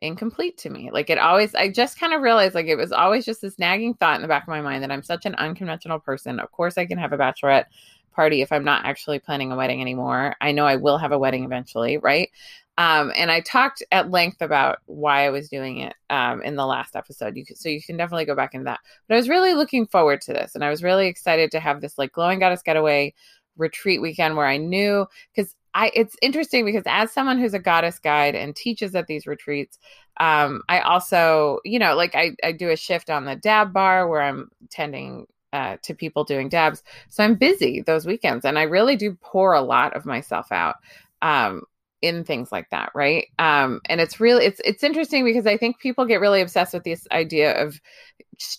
incomplete 0.03 0.58
to 0.58 0.70
me. 0.70 0.91
Like 0.91 1.10
it 1.10 1.17
always, 1.17 1.55
I 1.55 1.70
just 1.70 2.00
kind 2.00 2.13
of 2.13 2.22
realized 2.22 2.53
like 2.53 2.67
it 2.67 2.75
was 2.75 2.91
always 2.91 3.25
just 3.25 3.41
this 3.41 3.58
nagging 3.58 3.96
thought 3.96 4.17
in 4.17 4.22
the 4.22 4.27
back 4.27 4.43
of 4.43 4.50
my 4.50 4.62
mind 4.62 4.84
that 4.84 4.91
I'm 4.91 5.01
such 5.01 5.25
an 5.25 5.34
unconventional 5.36 6.00
person. 6.00 6.39
Of 6.39 6.51
course, 6.51 6.77
I 6.77 6.86
can 6.86 6.98
have 6.98 7.13
a 7.13 7.17
bachelorette 7.17 7.65
party 8.13 8.41
if 8.41 8.51
I'm 8.51 8.65
not 8.65 8.86
actually 8.86 9.20
planning 9.20 9.51
a 9.51 9.55
wedding 9.55 9.82
anymore. 9.82 10.36
I 10.41 10.51
know 10.51 10.65
I 10.65 10.75
will 10.75 10.98
have 10.98 11.13
a 11.13 11.17
wedding 11.17 11.46
eventually, 11.46 11.98
right? 11.98 12.29
Um, 12.77 13.12
and 13.15 13.32
I 13.32 13.39
talked 13.41 13.84
at 13.91 14.12
length 14.12 14.41
about 14.41 14.79
why 14.86 15.25
I 15.25 15.29
was 15.29 15.48
doing 15.48 15.79
it 15.79 15.93
um, 16.10 16.41
in 16.41 16.55
the 16.55 16.65
last 16.65 16.96
episode. 16.96 17.38
You 17.38 17.46
can, 17.46 17.55
so 17.55 17.70
you 17.70 17.82
can 17.82 17.98
definitely 17.98 18.25
go 18.25 18.36
back 18.36 18.55
in 18.55 18.63
that. 18.65 18.79
But 19.08 19.15
I 19.15 19.17
was 19.17 19.29
really 19.29 19.53
looking 19.53 19.86
forward 19.88 20.22
to 20.22 20.34
this, 20.34 20.55
and 20.55 20.63
I 20.63 20.70
was 20.70 20.84
really 20.84 21.08
excited 21.08 21.51
to 21.51 21.60
have 21.60 21.82
this 21.82 21.98
like 21.98 22.12
glowing 22.12 22.39
goddess 22.39 22.63
getaway 22.63 23.13
retreat 23.58 24.01
weekend 24.01 24.36
where 24.36 24.48
I 24.48 24.58
knew 24.58 25.05
because 25.34 25.55
I 25.74 25.92
it's 25.96 26.15
interesting 26.22 26.65
because 26.65 26.84
as 26.86 27.12
someone 27.12 27.39
who's 27.39 27.53
a 27.53 27.60
goddess 27.60 28.00
guide 28.00 28.36
and 28.36 28.56
teaches 28.56 28.96
at 28.96 29.08
these 29.08 29.25
retreats, 29.27 29.80
um, 30.20 30.62
I 30.70 30.80
also, 30.82 31.60
you 31.65 31.80
know, 31.80 31.96
like 31.96 32.15
I, 32.15 32.36
I 32.44 32.51
do 32.51 32.70
a 32.70 32.75
shift 32.77 33.10
on 33.10 33.25
the 33.25 33.36
dab 33.36 33.74
bar 33.74 34.08
where 34.08 34.22
I'm 34.22 34.50
tending 34.70 35.27
uh, 35.51 35.77
to 35.84 35.94
people 35.94 36.24
doing 36.24 36.50
dabs. 36.50 36.84
So 37.10 37.24
I'm 37.24 37.36
busy 37.36 37.82
those 37.82 38.06
weekends 38.06 38.46
and 38.46 38.58
I 38.58 38.63
really 38.63 38.96
do 38.96 39.18
pour 39.22 39.53
a 39.53 39.62
lot 39.62 39.96
of 39.96 40.06
myself 40.06 40.51
out 40.51 40.75
um, 41.22 41.63
in 42.01 42.24
things 42.24 42.51
like 42.51 42.70
that, 42.72 42.92
right? 42.94 43.27
Um, 43.39 43.80
and 43.86 44.01
it's 44.01 44.20
really 44.20 44.46
it's 44.46 44.62
it's 44.65 44.84
interesting 44.84 45.24
because 45.25 45.48
I 45.48 45.58
think 45.58 45.80
people 45.80 46.06
get 46.06 46.20
really 46.22 46.42
obsessed 46.42 46.74
with 46.74 46.84
this 46.84 47.08
idea 47.12 47.63
of 47.63 47.80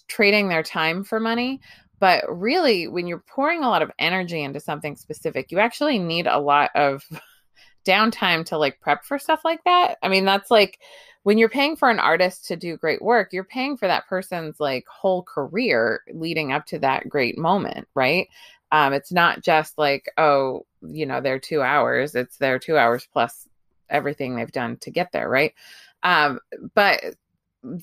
trading 0.09 0.49
their 0.49 0.63
time 0.63 1.05
for 1.05 1.21
money, 1.21 1.61
but 2.01 2.25
really, 2.29 2.89
when 2.89 3.07
you're 3.07 3.25
pouring 3.27 3.63
a 3.63 3.69
lot 3.69 3.83
of 3.83 3.91
energy 3.99 4.43
into 4.43 4.61
something 4.61 4.97
specific, 4.97 5.51
you 5.51 5.59
actually 5.59 5.99
need 5.99 6.27
a 6.27 6.39
lot 6.39 6.71
of 6.75 7.05
downtime 7.87 8.45
to 8.47 8.59
like 8.59 8.81
prep 8.81 9.05
for 9.05 9.19
stuff 9.19 9.41
like 9.45 9.63
that. 9.65 9.97
I 10.03 10.09
mean, 10.09 10.25
that's 10.25 10.51
like 10.51 10.81
when 11.23 11.39
you're 11.39 11.49
paying 11.49 11.77
for 11.77 11.91
an 11.91 11.99
artist 11.99 12.47
to 12.47 12.57
do 12.57 12.77
great 12.77 13.03
work, 13.03 13.33
you're 13.33 13.45
paying 13.45 13.77
for 13.77 13.89
that 13.89 14.07
person's 14.07 14.61
like 14.61 14.85
whole 14.89 15.23
career 15.23 16.03
leading 16.13 16.53
up 16.53 16.67
to 16.67 16.79
that 16.81 17.09
great 17.09 17.39
moment, 17.39 17.89
right? 17.95 18.29
Um, 18.71 18.93
it's 18.93 19.13
not 19.13 19.43
just 19.43 19.79
like, 19.79 20.11
oh, 20.19 20.67
you 20.83 21.07
know, 21.07 21.21
they're 21.21 21.39
two 21.39 21.63
hours, 21.63 22.15
it's 22.15 22.37
their 22.39 22.59
two 22.59 22.77
hours 22.77 23.07
plus 23.13 23.49
everything 23.89 24.37
they've 24.37 24.51
done 24.51 24.77
to 24.79 24.91
get 24.91 25.13
there, 25.13 25.29
right? 25.29 25.55
Um, 26.03 26.41
but 26.75 27.03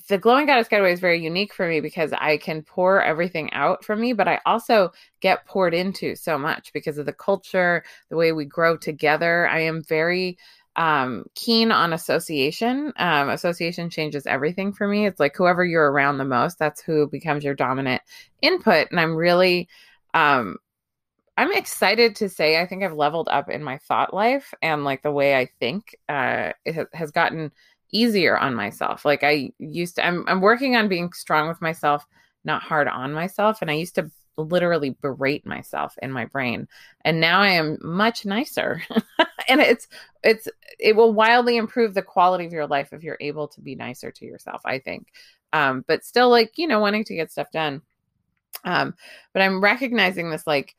the 0.08 0.18
glowing 0.18 0.46
goddess 0.46 0.68
getaway 0.68 0.92
is 0.92 1.00
very 1.00 1.20
unique 1.22 1.52
for 1.52 1.68
me 1.68 1.80
because 1.80 2.12
I 2.12 2.36
can 2.36 2.62
pour 2.62 3.02
everything 3.02 3.52
out 3.52 3.84
from 3.84 4.00
me, 4.00 4.12
but 4.12 4.28
I 4.28 4.40
also 4.46 4.92
get 5.20 5.44
poured 5.46 5.74
into 5.74 6.14
so 6.14 6.38
much 6.38 6.72
because 6.72 6.98
of 6.98 7.06
the 7.06 7.12
culture, 7.12 7.82
the 8.08 8.16
way 8.16 8.32
we 8.32 8.44
grow 8.44 8.76
together. 8.76 9.48
I 9.48 9.60
am 9.60 9.82
very 9.82 10.38
um, 10.76 11.24
keen 11.34 11.72
on 11.72 11.92
association. 11.92 12.92
Um, 12.96 13.28
association 13.28 13.90
changes 13.90 14.26
everything 14.26 14.72
for 14.72 14.86
me. 14.86 15.06
It's 15.06 15.20
like 15.20 15.36
whoever 15.36 15.64
you're 15.64 15.90
around 15.90 16.18
the 16.18 16.24
most, 16.24 16.58
that's 16.58 16.80
who 16.80 17.08
becomes 17.08 17.44
your 17.44 17.54
dominant 17.54 18.02
input. 18.40 18.88
And 18.90 19.00
I'm 19.00 19.16
really, 19.16 19.68
um, 20.14 20.58
I'm 21.36 21.52
excited 21.52 22.14
to 22.16 22.28
say 22.28 22.60
I 22.60 22.66
think 22.66 22.84
I've 22.84 22.92
leveled 22.92 23.28
up 23.30 23.48
in 23.48 23.64
my 23.64 23.78
thought 23.78 24.14
life 24.14 24.52
and 24.62 24.84
like 24.84 25.02
the 25.02 25.10
way 25.10 25.36
I 25.36 25.46
think 25.60 25.96
uh, 26.08 26.52
it 26.64 26.88
has 26.92 27.10
gotten 27.10 27.50
easier 27.92 28.36
on 28.36 28.54
myself. 28.54 29.04
Like 29.04 29.22
I 29.22 29.52
used 29.58 29.96
to, 29.96 30.06
I'm, 30.06 30.24
I'm 30.26 30.40
working 30.40 30.76
on 30.76 30.88
being 30.88 31.12
strong 31.12 31.48
with 31.48 31.60
myself, 31.60 32.06
not 32.44 32.62
hard 32.62 32.88
on 32.88 33.12
myself. 33.12 33.62
And 33.62 33.70
I 33.70 33.74
used 33.74 33.94
to 33.96 34.10
literally 34.36 34.96
berate 35.02 35.46
myself 35.46 35.96
in 36.02 36.10
my 36.10 36.24
brain. 36.24 36.66
And 37.04 37.20
now 37.20 37.40
I 37.40 37.50
am 37.50 37.78
much 37.82 38.24
nicer. 38.24 38.82
and 39.48 39.60
it's, 39.60 39.86
it's, 40.24 40.48
it 40.80 40.96
will 40.96 41.12
wildly 41.12 41.58
improve 41.58 41.94
the 41.94 42.02
quality 42.02 42.46
of 42.46 42.52
your 42.52 42.66
life 42.66 42.92
if 42.92 43.02
you're 43.02 43.18
able 43.20 43.48
to 43.48 43.60
be 43.60 43.74
nicer 43.74 44.10
to 44.10 44.24
yourself, 44.24 44.62
I 44.64 44.78
think. 44.78 45.08
Um, 45.52 45.84
but 45.86 46.04
still 46.04 46.30
like, 46.30 46.56
you 46.56 46.66
know, 46.66 46.80
wanting 46.80 47.04
to 47.04 47.14
get 47.14 47.30
stuff 47.30 47.50
done. 47.52 47.82
Um, 48.64 48.94
but 49.32 49.42
I'm 49.42 49.60
recognizing 49.60 50.30
this 50.30 50.46
like 50.46 50.74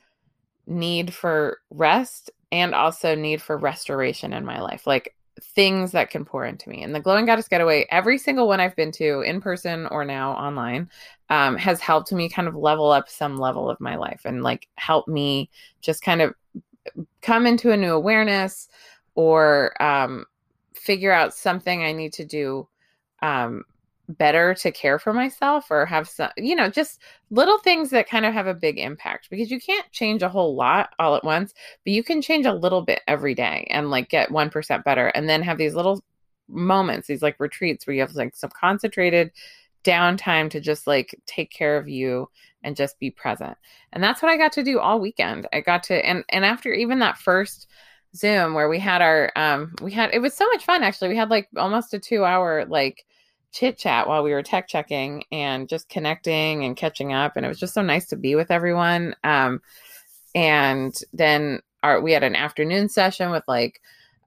need 0.65 1.13
for 1.13 1.59
rest 1.69 2.31
and 2.51 2.73
also 2.73 3.15
need 3.15 3.41
for 3.41 3.57
restoration 3.57 4.33
in 4.33 4.45
my 4.45 4.61
life. 4.61 4.87
Like 4.87 5.15
things 5.41 5.91
that 5.91 6.09
can 6.09 6.25
pour 6.25 6.45
into 6.45 6.69
me. 6.69 6.83
And 6.83 6.93
the 6.93 6.99
Glowing 6.99 7.25
Goddess 7.25 7.47
Getaway, 7.47 7.85
every 7.89 8.17
single 8.17 8.47
one 8.47 8.59
I've 8.59 8.75
been 8.75 8.91
to 8.93 9.21
in 9.21 9.41
person 9.41 9.87
or 9.87 10.05
now 10.05 10.31
online, 10.33 10.89
um, 11.29 11.57
has 11.57 11.79
helped 11.79 12.11
me 12.11 12.29
kind 12.29 12.47
of 12.47 12.55
level 12.55 12.91
up 12.91 13.09
some 13.09 13.37
level 13.37 13.69
of 13.69 13.79
my 13.79 13.95
life 13.95 14.21
and 14.25 14.43
like 14.43 14.67
help 14.75 15.07
me 15.07 15.49
just 15.81 16.03
kind 16.03 16.21
of 16.21 16.33
come 17.21 17.47
into 17.47 17.71
a 17.71 17.77
new 17.77 17.93
awareness 17.93 18.69
or 19.15 19.81
um, 19.81 20.25
figure 20.73 21.11
out 21.11 21.33
something 21.33 21.83
I 21.83 21.91
need 21.93 22.13
to 22.13 22.25
do 22.25 22.67
um, 23.21 23.63
better 24.09 24.53
to 24.53 24.71
care 24.71 24.99
for 24.99 25.13
myself 25.13 25.67
or 25.69 25.85
have 25.85 26.09
some 26.09 26.29
you 26.35 26.55
know 26.55 26.69
just 26.69 26.99
little 27.29 27.57
things 27.59 27.89
that 27.89 28.09
kind 28.09 28.25
of 28.25 28.33
have 28.33 28.47
a 28.47 28.53
big 28.53 28.77
impact 28.77 29.29
because 29.29 29.49
you 29.49 29.61
can't 29.61 29.89
change 29.93 30.21
a 30.21 30.27
whole 30.27 30.55
lot 30.55 30.89
all 30.99 31.15
at 31.15 31.23
once 31.23 31.53
but 31.85 31.93
you 31.93 32.03
can 32.03 32.21
change 32.21 32.45
a 32.45 32.53
little 32.53 32.81
bit 32.81 33.01
every 33.07 33.33
day 33.33 33.65
and 33.69 33.89
like 33.89 34.09
get 34.09 34.29
1% 34.29 34.83
better 34.83 35.07
and 35.07 35.29
then 35.29 35.41
have 35.41 35.57
these 35.57 35.73
little 35.73 36.03
moments 36.49 37.07
these 37.07 37.21
like 37.21 37.39
retreats 37.39 37.87
where 37.87 37.93
you 37.93 38.01
have 38.01 38.13
like 38.13 38.35
some 38.35 38.49
concentrated 38.49 39.31
downtime 39.83 40.49
to 40.49 40.59
just 40.59 40.87
like 40.87 41.19
take 41.25 41.51
care 41.51 41.77
of 41.77 41.87
you 41.87 42.29
and 42.63 42.75
just 42.75 42.99
be 42.99 43.11
present. 43.11 43.57
And 43.91 44.03
that's 44.03 44.21
what 44.21 44.31
i 44.31 44.37
got 44.37 44.53
to 44.53 44.63
do 44.63 44.79
all 44.79 44.99
weekend. 44.99 45.47
I 45.53 45.61
got 45.61 45.83
to 45.83 46.05
and 46.05 46.23
and 46.29 46.45
after 46.45 46.73
even 46.73 46.99
that 46.99 47.17
first 47.17 47.67
zoom 48.15 48.53
where 48.53 48.69
we 48.69 48.79
had 48.79 49.01
our 49.01 49.31
um 49.35 49.73
we 49.81 49.91
had 49.91 50.11
it 50.13 50.19
was 50.19 50.33
so 50.33 50.47
much 50.47 50.63
fun 50.63 50.83
actually. 50.83 51.09
We 51.09 51.17
had 51.17 51.29
like 51.29 51.49
almost 51.57 51.93
a 51.93 51.99
two 51.99 52.23
hour 52.23 52.65
like 52.65 53.05
chit 53.53 53.77
chat 53.77 54.07
while 54.07 54.23
we 54.23 54.31
were 54.31 54.43
tech 54.43 54.67
checking 54.67 55.23
and 55.31 55.69
just 55.69 55.87
connecting 55.87 56.65
and 56.65 56.75
catching 56.75 57.13
up. 57.13 57.37
And 57.37 57.45
it 57.45 57.49
was 57.49 57.59
just 57.59 57.73
so 57.73 57.81
nice 57.81 58.07
to 58.07 58.17
be 58.17 58.35
with 58.35 58.51
everyone. 58.51 59.15
Um, 59.23 59.61
and 60.35 60.93
then 61.13 61.61
our, 61.83 62.01
we 62.01 62.11
had 62.11 62.23
an 62.23 62.35
afternoon 62.35 62.89
session 62.89 63.29
with 63.29 63.43
like 63.47 63.79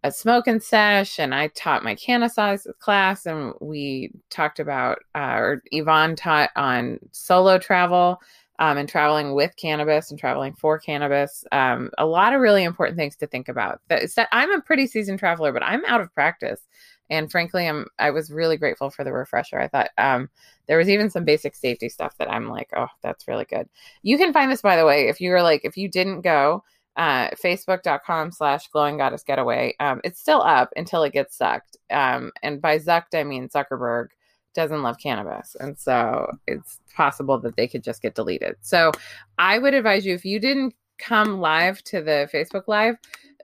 a 0.04 0.12
smoking 0.12 0.61
sesh, 0.61 1.18
and 1.18 1.35
I 1.35 1.49
taught 1.49 1.83
my 1.83 1.97
size 1.97 2.66
class, 2.78 3.26
and 3.26 3.52
we 3.61 4.12
talked 4.30 4.61
about, 4.61 4.99
uh, 5.16 5.35
or 5.37 5.62
Yvonne 5.73 6.14
taught 6.14 6.50
on 6.54 7.00
solo 7.12 7.59
travel. 7.59 8.21
Um, 8.59 8.78
and 8.78 8.88
traveling 8.88 9.35
with 9.35 9.54
cannabis 9.59 10.11
and 10.11 10.18
traveling 10.18 10.54
for 10.54 10.78
cannabis. 10.78 11.45
Um, 11.52 11.90
a 11.99 12.06
lot 12.06 12.33
of 12.33 12.40
really 12.40 12.64
important 12.64 12.97
things 12.97 13.14
to 13.16 13.26
think 13.26 13.50
about. 13.50 13.83
That, 13.88 14.11
that 14.16 14.30
I'm 14.33 14.50
a 14.50 14.62
pretty 14.62 14.87
seasoned 14.87 15.18
traveler, 15.18 15.52
but 15.52 15.62
I'm 15.62 15.85
out 15.85 16.00
of 16.00 16.14
practice 16.14 16.62
and 17.10 17.30
frankly 17.30 17.68
i'm 17.68 17.86
i 17.98 18.10
was 18.10 18.30
really 18.30 18.56
grateful 18.56 18.90
for 18.90 19.04
the 19.04 19.12
refresher. 19.12 19.60
I 19.60 19.68
thought 19.68 19.90
um, 19.98 20.28
there 20.66 20.78
was 20.78 20.88
even 20.88 21.10
some 21.10 21.25
basic 21.25 21.54
safety 21.54 21.88
stuff 21.88 22.16
that 22.18 22.30
i'm 22.30 22.48
like 22.48 22.70
oh 22.76 22.88
that's 23.02 23.28
really 23.28 23.44
good. 23.44 23.68
You 24.02 24.18
can 24.18 24.32
find 24.32 24.50
this 24.50 24.62
by 24.62 24.76
the 24.76 24.86
way 24.86 25.08
if 25.08 25.20
you 25.20 25.30
were 25.30 25.42
like 25.42 25.64
if 25.64 25.76
you 25.76 25.88
didn't 25.88 26.22
go 26.22 26.62
uh, 26.96 27.28
facebook.com 27.32 28.32
slash 28.32 28.68
glowing 28.68 28.96
goddess 28.96 29.22
getaway 29.22 29.75
um, 29.80 30.00
it's 30.02 30.20
still 30.20 30.42
up 30.42 30.70
until 30.76 31.02
it 31.02 31.12
gets 31.12 31.38
zucked. 31.38 31.76
Um, 31.90 32.32
and 32.42 32.60
by 32.60 32.78
zucked 32.78 33.14
i 33.14 33.25
mean 33.25 33.48
zuckerberg 33.48 34.08
doesn't 34.54 34.82
love 34.82 34.96
cannabis. 34.98 35.54
And 35.60 35.78
so 35.78 36.32
it's 36.46 36.80
possible 36.96 37.38
that 37.40 37.56
they 37.56 37.68
could 37.68 37.84
just 37.84 38.00
get 38.00 38.14
deleted. 38.14 38.56
So 38.62 38.92
i 39.38 39.58
would 39.58 39.75
advise 39.75 40.06
you 40.06 40.14
if 40.14 40.25
you 40.25 40.40
didn't 40.40 40.75
come 40.98 41.40
live 41.40 41.82
to 41.84 42.00
the 42.00 42.28
facebook 42.32 42.64
live 42.66 42.96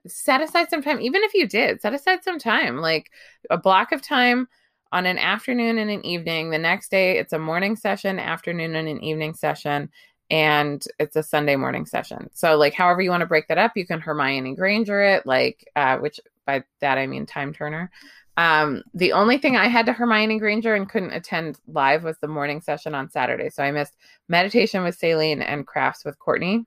set 0.07 0.41
aside 0.41 0.69
some 0.69 0.83
time 0.83 1.01
even 1.01 1.23
if 1.23 1.35
you 1.35 1.47
did 1.47 1.81
set 1.81 1.95
aside 1.95 2.23
some 2.25 2.39
time 2.39 2.79
like 2.79 3.11
a 3.51 3.59
block 3.59 3.93
of 3.93 4.03
time 4.03 4.49
on 4.91 5.07
an 5.07 5.19
afternoon 5.19 5.79
and 5.79 5.91
an 5.91 6.05
evening 6.05 6.51
the 6.51 6.59
next 6.59 6.91
day 6.91 7.19
it's 7.19 7.33
a 7.33 7.39
morning 7.39 7.77
session 7.77 8.19
afternoon 8.19 8.75
and 8.75 8.89
an 8.89 9.03
evening 9.03 9.35
session 9.35 9.89
and 10.31 10.85
it's 10.99 11.17
a 11.17 11.23
sunday 11.23 11.57
morning 11.57 11.87
session 11.87 12.29
so 12.33 12.57
like 12.57 12.75
however 12.75 13.01
you 13.01 13.11
want 13.11 13.21
to 13.21 13.27
break 13.27 13.47
that 13.49 13.59
up 13.59 13.73
you 13.77 13.87
can 13.87 14.01
hermione 14.01 14.55
granger 14.55 15.01
it 15.01 15.25
like 15.25 15.69
uh, 15.77 15.97
which 15.99 16.19
by 16.47 16.63
that 16.81 16.99
i 16.99 17.07
mean 17.07 17.25
time 17.25 17.53
turner 17.53 17.91
um, 18.37 18.83
the 18.95 19.13
only 19.13 19.39
thing 19.39 19.57
I 19.57 19.69
had 19.69 19.87
to 19.87 19.93
Hermione 19.93 20.39
Granger 20.39 20.75
and 20.75 20.89
couldn't 20.89 21.13
attend 21.13 21.59
live 21.67 22.03
was 22.03 22.19
the 22.19 22.29
morning 22.29 22.61
session 22.61 22.95
on 22.95 23.11
Saturday. 23.11 23.51
So 23.51 23.63
I 23.63 23.71
missed 23.73 23.95
meditation 24.29 24.83
with 24.83 24.97
Saline 24.97 25.43
and 25.43 25.67
crafts 25.67 26.05
with 26.05 26.19
Courtney. 26.19 26.65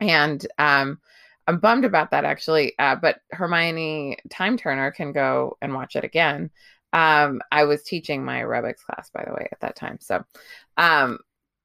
And 0.00 0.46
um, 0.58 1.00
I'm 1.46 1.58
bummed 1.58 1.84
about 1.84 2.10
that 2.12 2.24
actually. 2.24 2.74
Uh, 2.78 2.96
but 2.96 3.20
Hermione 3.30 4.18
Time 4.30 4.56
Turner 4.56 4.90
can 4.90 5.12
go 5.12 5.56
and 5.60 5.74
watch 5.74 5.96
it 5.96 6.04
again. 6.04 6.50
Um, 6.92 7.40
I 7.50 7.64
was 7.64 7.82
teaching 7.82 8.24
my 8.24 8.40
aerobics 8.42 8.84
class, 8.84 9.10
by 9.10 9.24
the 9.24 9.32
way, 9.32 9.48
at 9.50 9.60
that 9.60 9.76
time. 9.76 9.98
So, 10.00 10.24
um, 10.76 11.18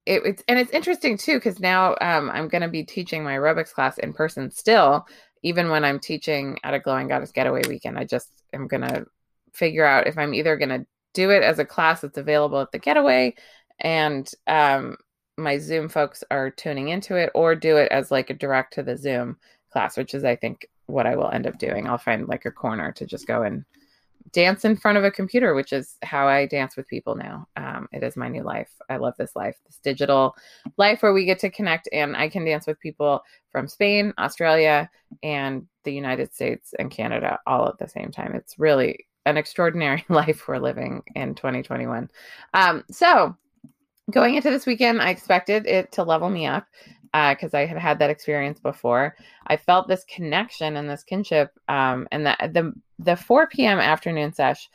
it, 0.05 0.22
it's 0.25 0.43
and 0.48 0.57
it's 0.57 0.72
interesting 0.72 1.17
too 1.17 1.36
because 1.36 1.60
now 1.60 1.96
um, 2.00 2.29
I'm 2.29 2.48
going 2.48 2.62
to 2.62 2.69
be 2.69 2.84
teaching 2.84 3.24
my 3.24 3.34
aerobics 3.34 3.74
class 3.74 3.98
in 3.98 4.13
person 4.13 4.50
still, 4.51 5.05
even 5.43 5.69
when 5.69 5.84
I'm 5.84 6.00
teaching 6.00 6.57
at 6.63 6.74
a 6.74 6.79
Glowing 6.79 7.10
Goddess 7.10 7.31
Getaway 7.31 7.63
weekend. 7.67 8.00
I 8.00 8.05
just 8.05 8.31
am 8.53 8.67
going 8.67 8.84
to 8.84 9.05
figure 9.53 9.86
out 9.86 10.07
if 10.07 10.17
I'm 10.17 10.34
either 10.34 10.55
going 10.55 10.69
to 10.69 10.86
do 11.13 11.29
it 11.31 11.43
as 11.43 11.60
a 11.60 11.65
class 11.65 12.01
that's 12.01 12.17
available 12.17 12.62
at 12.62 12.72
the 12.72 12.79
Getaway, 12.79 13.36
and 13.79 14.31
um, 14.48 14.96
my 15.38 15.57
Zoom 15.57 15.89
folks 15.89 16.24
are 16.31 16.51
tuning 16.51 16.88
into 16.88 17.17
it, 17.17 17.31
or 17.36 17.53
do 17.53 17.75
it 17.75 17.91
as 17.91 18.10
like 18.10 18.29
a 18.29 18.34
direct 18.34 18.75
to 18.75 18.84
the 18.84 18.96
Zoom 18.96 19.36
class, 19.71 19.97
which 19.97 20.13
is 20.13 20.24
I 20.24 20.36
think 20.36 20.67
what 20.88 21.05
I 21.05 21.15
will 21.15 21.29
end 21.29 21.47
up 21.47 21.57
doing. 21.57 21.88
I'll 21.88 21.97
find 21.97 22.27
like 22.27 22.45
a 22.45 22.51
corner 22.51 22.91
to 22.93 23.05
just 23.05 23.27
go 23.27 23.43
and 23.43 23.65
dance 24.31 24.65
in 24.65 24.75
front 24.75 24.97
of 24.97 25.03
a 25.03 25.12
computer, 25.12 25.53
which 25.53 25.74
is 25.74 25.97
how 26.03 26.27
I 26.27 26.45
dance 26.45 26.75
with 26.75 26.88
people 26.88 27.15
now. 27.15 27.47
Um, 27.55 27.88
it 27.91 28.03
is 28.03 28.17
my 28.17 28.27
new 28.27 28.43
life. 28.43 28.69
I 28.89 28.97
love 28.97 29.13
this 29.17 29.36
life, 29.36 29.55
this 29.65 29.79
digital 29.83 30.36
life 30.77 31.01
where 31.01 31.13
we 31.13 31.25
get 31.25 31.39
to 31.39 31.50
connect 31.50 31.88
and 31.91 32.15
I 32.15 32.29
can 32.29 32.45
dance 32.45 32.67
with 32.67 32.79
people 32.79 33.21
from 33.51 33.67
Spain, 33.67 34.13
Australia, 34.17 34.89
and 35.24 35.67
the 35.83 35.93
United 35.93 36.33
States 36.33 36.74
and 36.77 36.91
Canada 36.91 37.39
all 37.47 37.67
at 37.67 37.77
the 37.77 37.88
same 37.88 38.12
time. 38.12 38.36
It's 38.36 38.59
really 38.59 39.07
an 39.25 39.38
extraordinary 39.38 40.05
life 40.09 40.47
we're 40.47 40.57
living 40.57 41.03
in 41.15 41.36
2021. 41.36 42.09
Um, 42.53 42.83
so, 42.91 43.36
going 44.12 44.36
into 44.36 44.50
this 44.50 44.65
weekend, 44.65 45.01
I 45.01 45.09
expected 45.09 45.65
it 45.65 45.91
to 45.93 46.03
level 46.03 46.29
me 46.29 46.45
up 46.45 46.65
because 47.13 47.53
uh, 47.53 47.57
I 47.57 47.65
had 47.65 47.77
had 47.77 47.99
that 47.99 48.09
experience 48.09 48.59
before. 48.59 49.15
I 49.47 49.57
felt 49.57 49.87
this 49.87 50.03
connection 50.05 50.77
and 50.77 50.89
this 50.89 51.03
kinship, 51.03 51.51
um, 51.67 52.07
and 52.11 52.25
the 52.25 52.35
the 52.51 52.73
the 52.99 53.15
4 53.15 53.47
p.m. 53.47 53.79
afternoon 53.79 54.33
sesh 54.33 54.69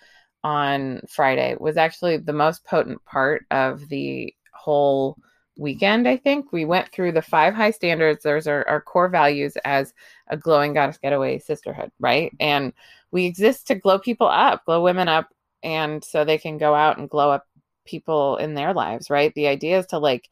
on 0.44 1.00
Friday 1.08 1.56
was 1.58 1.76
actually 1.76 2.16
the 2.16 2.32
most 2.32 2.64
potent 2.64 3.04
part 3.04 3.44
of 3.50 3.88
the 3.88 4.34
whole 4.54 5.16
weekend. 5.56 6.08
I 6.08 6.16
think 6.16 6.52
we 6.52 6.64
went 6.64 6.90
through 6.90 7.12
the 7.12 7.22
five 7.22 7.54
high 7.54 7.70
standards. 7.70 8.22
There's 8.22 8.46
our, 8.46 8.66
our 8.68 8.80
core 8.80 9.08
values 9.08 9.56
as 9.64 9.92
a 10.28 10.36
glowing 10.36 10.72
goddess 10.74 10.98
getaway 10.98 11.38
sisterhood, 11.38 11.90
right? 12.00 12.32
And 12.40 12.72
we 13.10 13.26
exist 13.26 13.66
to 13.68 13.74
glow 13.74 13.98
people 13.98 14.28
up, 14.28 14.64
glow 14.64 14.82
women 14.82 15.08
up, 15.08 15.28
and 15.62 16.02
so 16.02 16.24
they 16.24 16.38
can 16.38 16.58
go 16.58 16.74
out 16.74 16.98
and 16.98 17.10
glow 17.10 17.30
up 17.30 17.46
people 17.84 18.36
in 18.38 18.54
their 18.54 18.72
lives, 18.72 19.10
right? 19.10 19.34
The 19.34 19.48
idea 19.48 19.78
is 19.78 19.86
to 19.86 19.98
like 19.98 20.28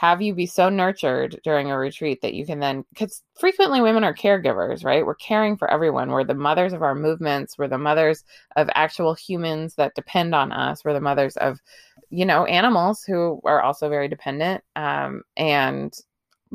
have 0.00 0.22
you 0.22 0.32
be 0.32 0.46
so 0.46 0.70
nurtured 0.70 1.38
during 1.44 1.70
a 1.70 1.76
retreat 1.76 2.22
that 2.22 2.32
you 2.32 2.46
can 2.46 2.58
then 2.58 2.82
because 2.88 3.22
frequently 3.38 3.82
women 3.82 4.02
are 4.02 4.14
caregivers 4.14 4.82
right? 4.82 5.04
We're 5.04 5.14
caring 5.14 5.58
for 5.58 5.70
everyone. 5.70 6.08
We're 6.10 6.24
the 6.24 6.32
mothers 6.32 6.72
of 6.72 6.80
our 6.82 6.94
movements. 6.94 7.58
We're 7.58 7.68
the 7.68 7.76
mothers 7.76 8.24
of 8.56 8.70
actual 8.74 9.12
humans 9.12 9.74
that 9.74 9.94
depend 9.94 10.34
on 10.34 10.52
us. 10.52 10.86
We're 10.86 10.94
the 10.94 11.02
mothers 11.02 11.36
of 11.36 11.58
you 12.08 12.24
know 12.24 12.46
animals 12.46 13.04
who 13.04 13.42
are 13.44 13.60
also 13.60 13.90
very 13.90 14.08
dependent 14.08 14.64
um, 14.74 15.22
and 15.36 15.92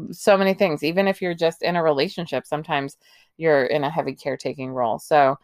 so 0.09 0.35
many 0.35 0.55
things. 0.55 0.81
Even 0.81 1.07
if 1.07 1.21
you're 1.21 1.35
just 1.35 1.61
in 1.61 1.75
a 1.75 1.83
relationship 1.83 2.47
sometimes 2.47 2.97
you're 3.37 3.65
in 3.65 3.83
a 3.83 3.91
heavy 3.91 4.15
caretaking 4.15 4.71
role. 4.71 4.97
So 4.97 5.37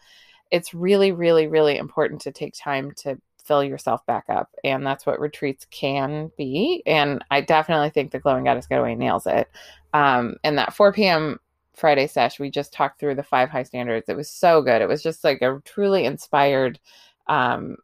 it's 0.50 0.74
really 0.74 1.12
really 1.12 1.46
really 1.46 1.78
important 1.78 2.22
to 2.22 2.32
take 2.32 2.56
time 2.56 2.94
to 3.04 3.22
fill 3.46 3.64
yourself 3.64 4.06
back 4.06 4.26
up. 4.30 4.50
And 4.64 4.86
that's 4.86 5.06
what 5.06 5.20
retreats 5.20 5.66
can 5.72 6.32
be. 6.38 6.84
And 6.86 7.24
I 7.32 7.42
definitely 7.42 7.90
think 7.90 8.12
the 8.12 8.20
Glowing 8.20 8.46
Goddess 8.46 8.68
Getaway 8.68 8.96
nails 8.96 9.28
it. 9.28 9.50
Um, 9.94 10.38
and 10.44 10.58
that 10.58 10.74
4 10.74 10.94
p.m. 10.94 11.40
Friday 11.76 12.08
sesh, 12.08 12.40
we 12.40 12.50
just 12.50 12.74
talked 12.74 13.00
through 13.00 13.16
the 13.16 13.24
five 13.24 13.50
high 13.50 13.64
standards. 13.64 14.10
It 14.10 14.18
was 14.18 14.30
so 14.30 14.62
good. 14.62 14.82
It 14.82 14.88
was 14.88 15.04
just 15.04 15.24
like 15.24 15.42
a 15.42 15.62
truly 15.66 16.06
inspired 16.06 16.80
um, 17.28 17.78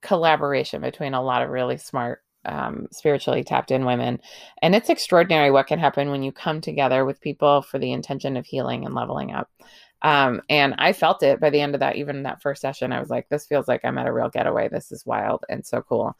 collaboration 0.00 0.80
between 0.80 1.14
a 1.14 1.22
lot 1.22 1.42
of 1.42 1.50
really 1.50 1.76
smart 1.76 2.22
um, 2.44 2.88
spiritually 2.90 3.44
tapped 3.44 3.70
in 3.70 3.84
women. 3.84 4.20
And 4.62 4.74
it's 4.74 4.88
extraordinary 4.88 5.50
what 5.50 5.66
can 5.66 5.78
happen 5.78 6.10
when 6.10 6.22
you 6.22 6.32
come 6.32 6.60
together 6.60 7.04
with 7.04 7.20
people 7.20 7.62
for 7.62 7.78
the 7.78 7.92
intention 7.92 8.36
of 8.36 8.46
healing 8.46 8.84
and 8.86 8.94
leveling 8.94 9.32
up. 9.32 9.50
Um, 10.02 10.40
and 10.48 10.74
I 10.78 10.92
felt 10.92 11.22
it 11.22 11.40
by 11.40 11.50
the 11.50 11.60
end 11.60 11.74
of 11.74 11.80
that, 11.80 11.96
even 11.96 12.22
that 12.22 12.42
first 12.42 12.62
session, 12.62 12.92
I 12.92 13.00
was 13.00 13.10
like, 13.10 13.28
this 13.28 13.46
feels 13.46 13.68
like 13.68 13.84
I'm 13.84 13.98
at 13.98 14.06
a 14.06 14.12
real 14.12 14.30
getaway. 14.30 14.68
This 14.68 14.92
is 14.92 15.04
wild 15.04 15.44
and 15.48 15.64
so 15.64 15.82
cool. 15.82 16.16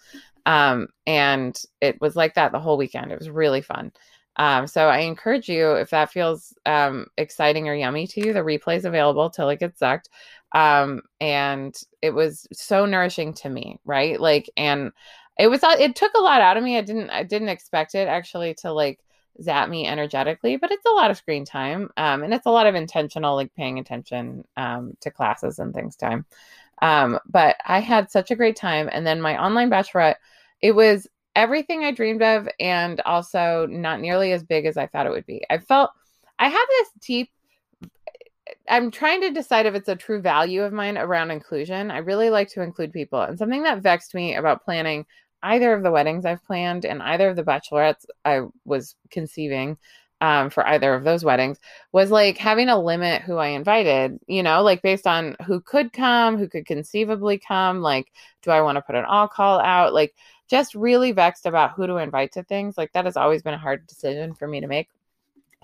Um, 0.47 0.89
and 1.07 1.59
it 1.81 2.01
was 2.01 2.17
like 2.17 2.35
that 2.35 2.53
the 2.53 2.61
whole 2.61 2.77
weekend. 2.77 3.11
It 3.11 3.19
was 3.19 3.31
really 3.31 3.63
fun. 3.63 3.93
Um, 4.37 4.67
so 4.67 4.89
I 4.89 5.01
encourage 5.01 5.49
you, 5.49 5.73
if 5.73 5.91
that 5.91 6.13
feels 6.13 6.55
um, 6.65 7.07
exciting 7.19 7.69
or 7.69 7.75
yummy 7.75 8.07
to 8.09 8.25
you, 8.25 8.33
the 8.33 8.41
replay 8.41 8.77
is 8.77 8.85
available 8.85 9.29
till 9.29 9.49
it 9.49 9.61
gets 9.61 9.79
sucked. 9.79 10.09
Um, 10.53 11.03
and 11.21 11.77
it 12.01 12.11
was 12.11 12.47
so 12.53 12.87
nourishing 12.87 13.35
to 13.35 13.51
me, 13.51 13.81
right? 13.85 14.21
Like, 14.21 14.49
and 14.57 14.93
it 15.39 15.49
was, 15.49 15.61
it 15.63 15.97
took 15.97 16.13
a 16.15 16.23
lot 16.23 16.41
out 16.43 16.57
of 16.57 16.63
me. 16.63 16.79
I 16.79 16.83
didn't, 16.83 17.11
I 17.11 17.23
didn't 17.23 17.49
expect 17.49 17.95
it 17.95 18.09
actually 18.09 18.55
to 18.55 18.73
like 18.73 19.01
zap 19.43 19.69
me 19.69 19.87
energetically, 19.87 20.57
but 20.57 20.71
it's 20.71 20.87
a 20.87 20.95
lot 20.95 21.11
of 21.11 21.17
screen 21.17 21.45
time. 21.45 21.91
Um, 21.97 22.23
and 22.23 22.35
it's 22.35 22.47
a 22.47 22.51
lot 22.51 22.67
of 22.67 22.75
intentional, 22.75 23.37
like 23.37 23.55
paying 23.55 23.79
attention 23.79 24.45
um, 24.57 24.97
to 25.01 25.11
classes 25.11 25.59
and 25.59 25.75
things 25.75 25.97
time. 25.97 26.27
Um, 26.83 27.19
but 27.27 27.57
I 27.65 27.81
had 27.81 28.11
such 28.11 28.31
a 28.31 28.37
great 28.37 28.57
time. 28.57 28.89
And 28.91 29.07
then 29.07 29.21
my 29.21 29.43
online 29.43 29.71
bachelorette, 29.71 30.17
it 30.61 30.73
was 30.73 31.07
everything 31.37 31.85
I 31.85 31.93
dreamed 31.93 32.23
of 32.23 32.49
and 32.59 33.01
also 33.03 33.67
not 33.71 34.01
nearly 34.01 34.33
as 34.33 34.43
big 34.43 34.67
as 34.67 34.77
I 34.77 34.87
thought 34.87 35.07
it 35.07 35.13
would 35.13 35.27
be. 35.27 35.45
I 35.49 35.59
felt 35.59 35.91
I 36.39 36.49
have 36.49 36.69
this 36.69 36.89
deep 37.07 37.31
I'm 38.69 38.91
trying 38.91 39.21
to 39.23 39.31
decide 39.31 39.67
if 39.67 39.75
it's 39.75 39.89
a 39.89 39.97
true 39.97 40.21
value 40.21 40.63
of 40.63 40.73
mine 40.73 40.99
around 40.99 41.31
inclusion. 41.31 41.91
I 41.91 41.99
really 41.99 42.31
like 42.31 42.49
to 42.51 42.63
include 42.63 42.93
people. 42.93 43.21
And 43.21 43.39
something 43.39 43.63
that 43.65 43.83
vexed 43.83 44.15
me 44.15 44.35
about 44.37 44.65
planning 44.65 45.07
either 45.43 45.73
of 45.73 45.83
the 45.83 45.91
weddings 45.91 46.25
I've 46.25 46.45
planned 46.45 46.85
and 46.85 47.03
either 47.03 47.29
of 47.29 47.37
the 47.37 47.45
bachelorettes 47.45 48.07
I 48.25 48.43
was 48.65 48.95
conceiving 49.11 49.79
um, 50.21 50.51
for 50.51 50.67
either 50.67 50.95
of 50.95 51.05
those 51.05 51.25
weddings 51.25 51.59
was 51.93 52.11
like 52.11 52.37
having 52.37 52.69
a 52.69 52.81
limit 52.81 53.23
who 53.23 53.37
I 53.37 53.49
invited, 53.49 54.19
you 54.27 54.43
know, 54.43 54.63
like 54.63 54.83
based 54.83 55.07
on 55.07 55.37
who 55.47 55.61
could 55.61 55.93
come, 55.93 56.37
who 56.37 56.49
could 56.49 56.67
conceivably 56.67 57.39
come. 57.39 57.81
Like, 57.81 58.13
do 58.43 58.51
I 58.51 58.61
want 58.61 58.77
to 58.77 58.83
put 58.83 58.97
an 58.97 59.05
all 59.05 59.29
call 59.29 59.61
out? 59.61 59.95
Like, 59.95 60.15
just 60.49 60.75
really 60.75 61.13
vexed 61.13 61.47
about 61.47 61.73
who 61.73 61.87
to 61.87 61.97
invite 61.97 62.33
to 62.33 62.43
things. 62.43 62.77
Like, 62.77 62.93
that 62.93 63.07
has 63.07 63.17
always 63.17 63.43
been 63.43 63.55
a 63.55 63.59
hard 63.59 63.87
decision 63.87 64.35
for 64.35 64.47
me 64.47 64.61
to 64.61 64.67
make. 64.67 64.89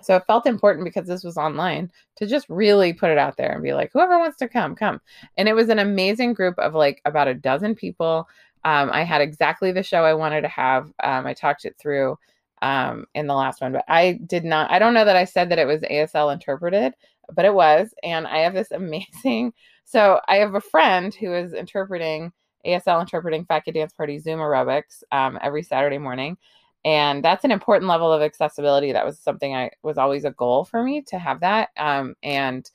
So 0.01 0.15
it 0.15 0.25
felt 0.27 0.45
important 0.45 0.85
because 0.85 1.07
this 1.07 1.23
was 1.23 1.37
online 1.37 1.91
to 2.17 2.27
just 2.27 2.47
really 2.49 2.93
put 2.93 3.09
it 3.09 3.17
out 3.17 3.35
there 3.35 3.51
and 3.51 3.63
be 3.63 3.73
like, 3.73 3.91
whoever 3.91 4.19
wants 4.19 4.37
to 4.37 4.47
come, 4.47 4.75
come. 4.75 5.01
And 5.37 5.49
it 5.49 5.53
was 5.53 5.69
an 5.69 5.79
amazing 5.79 6.33
group 6.33 6.57
of 6.59 6.75
like 6.75 7.01
about 7.05 7.27
a 7.27 7.33
dozen 7.33 7.75
people. 7.75 8.27
Um, 8.63 8.89
I 8.91 9.03
had 9.03 9.21
exactly 9.21 9.71
the 9.71 9.83
show 9.83 10.03
I 10.03 10.13
wanted 10.13 10.41
to 10.41 10.47
have. 10.47 10.91
Um, 11.03 11.25
I 11.25 11.33
talked 11.33 11.65
it 11.65 11.75
through 11.79 12.17
um, 12.61 13.05
in 13.13 13.27
the 13.27 13.35
last 13.35 13.61
one, 13.61 13.71
but 13.71 13.85
I 13.87 14.19
did 14.25 14.43
not. 14.43 14.71
I 14.71 14.79
don't 14.79 14.93
know 14.93 15.05
that 15.05 15.15
I 15.15 15.25
said 15.25 15.49
that 15.49 15.59
it 15.59 15.67
was 15.67 15.81
ASL 15.81 16.33
interpreted, 16.33 16.93
but 17.33 17.45
it 17.45 17.53
was. 17.53 17.93
And 18.03 18.27
I 18.27 18.39
have 18.39 18.53
this 18.53 18.71
amazing. 18.71 19.53
So 19.85 20.19
I 20.27 20.37
have 20.37 20.55
a 20.55 20.61
friend 20.61 21.13
who 21.13 21.33
is 21.33 21.53
interpreting 21.53 22.31
ASL 22.65 22.99
interpreting 22.99 23.45
Fat 23.45 23.65
Kid 23.65 23.73
Dance 23.73 23.93
Party 23.93 24.19
Zoom 24.19 24.39
aerobics 24.39 25.03
um, 25.11 25.39
every 25.41 25.63
Saturday 25.63 25.97
morning. 25.97 26.37
And 26.85 27.23
that's 27.23 27.43
an 27.43 27.51
important 27.51 27.89
level 27.89 28.11
of 28.11 28.21
accessibility. 28.21 28.91
That 28.91 29.05
was 29.05 29.19
something 29.19 29.55
I 29.55 29.71
was 29.83 29.97
always 29.97 30.25
a 30.25 30.31
goal 30.31 30.65
for 30.65 30.83
me 30.83 31.01
to 31.07 31.19
have 31.19 31.41
that. 31.41 31.69
Um, 31.77 32.15
and 32.23 32.69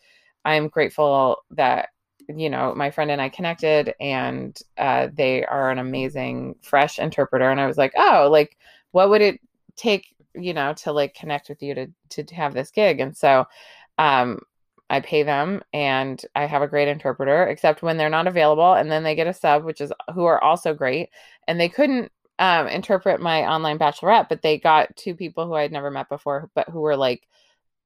I'm 0.44 0.68
grateful 0.68 1.38
that 1.52 1.90
you 2.28 2.50
know 2.50 2.74
my 2.74 2.90
friend 2.90 3.10
and 3.10 3.20
I 3.20 3.28
connected, 3.28 3.94
and 4.00 4.58
uh, 4.78 5.08
they 5.12 5.44
are 5.44 5.70
an 5.70 5.78
amazing 5.78 6.56
fresh 6.62 6.98
interpreter. 6.98 7.50
And 7.50 7.60
I 7.60 7.66
was 7.66 7.78
like, 7.78 7.92
oh, 7.96 8.28
like 8.30 8.56
what 8.92 9.10
would 9.10 9.22
it 9.22 9.40
take 9.76 10.14
you 10.34 10.54
know 10.54 10.72
to 10.74 10.92
like 10.92 11.14
connect 11.14 11.48
with 11.48 11.62
you 11.62 11.74
to 11.74 11.88
to 12.24 12.34
have 12.34 12.54
this 12.54 12.70
gig 12.70 13.00
and 13.00 13.14
so 13.16 13.44
um 13.98 14.40
I 14.92 15.00
pay 15.00 15.22
them 15.22 15.62
and 15.72 16.22
I 16.36 16.44
have 16.44 16.60
a 16.60 16.68
great 16.68 16.86
interpreter, 16.86 17.46
except 17.46 17.82
when 17.82 17.96
they're 17.96 18.10
not 18.10 18.26
available. 18.26 18.74
And 18.74 18.90
then 18.92 19.02
they 19.02 19.14
get 19.14 19.26
a 19.26 19.32
sub, 19.32 19.64
which 19.64 19.80
is 19.80 19.90
who 20.14 20.26
are 20.26 20.42
also 20.44 20.74
great. 20.74 21.08
And 21.48 21.58
they 21.58 21.70
couldn't 21.70 22.12
um, 22.38 22.68
interpret 22.68 23.18
my 23.18 23.50
online 23.50 23.78
bachelorette, 23.78 24.28
but 24.28 24.42
they 24.42 24.58
got 24.58 24.94
two 24.94 25.14
people 25.14 25.46
who 25.46 25.54
I'd 25.54 25.72
never 25.72 25.90
met 25.90 26.10
before, 26.10 26.50
but 26.54 26.68
who 26.68 26.80
were 26.80 26.96
like, 26.96 27.26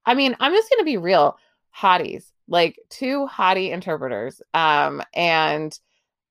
I 0.05 0.15
mean, 0.15 0.37
I'm 0.41 0.53
just 0.53 0.69
to 0.81 0.85
be 0.85 0.97
real 0.97 1.39
hotties, 1.77 2.25
like 2.49 2.79
two 2.89 3.27
hottie 3.31 3.71
interpreters. 3.71 4.41
Um, 4.55 5.03
and 5.15 5.79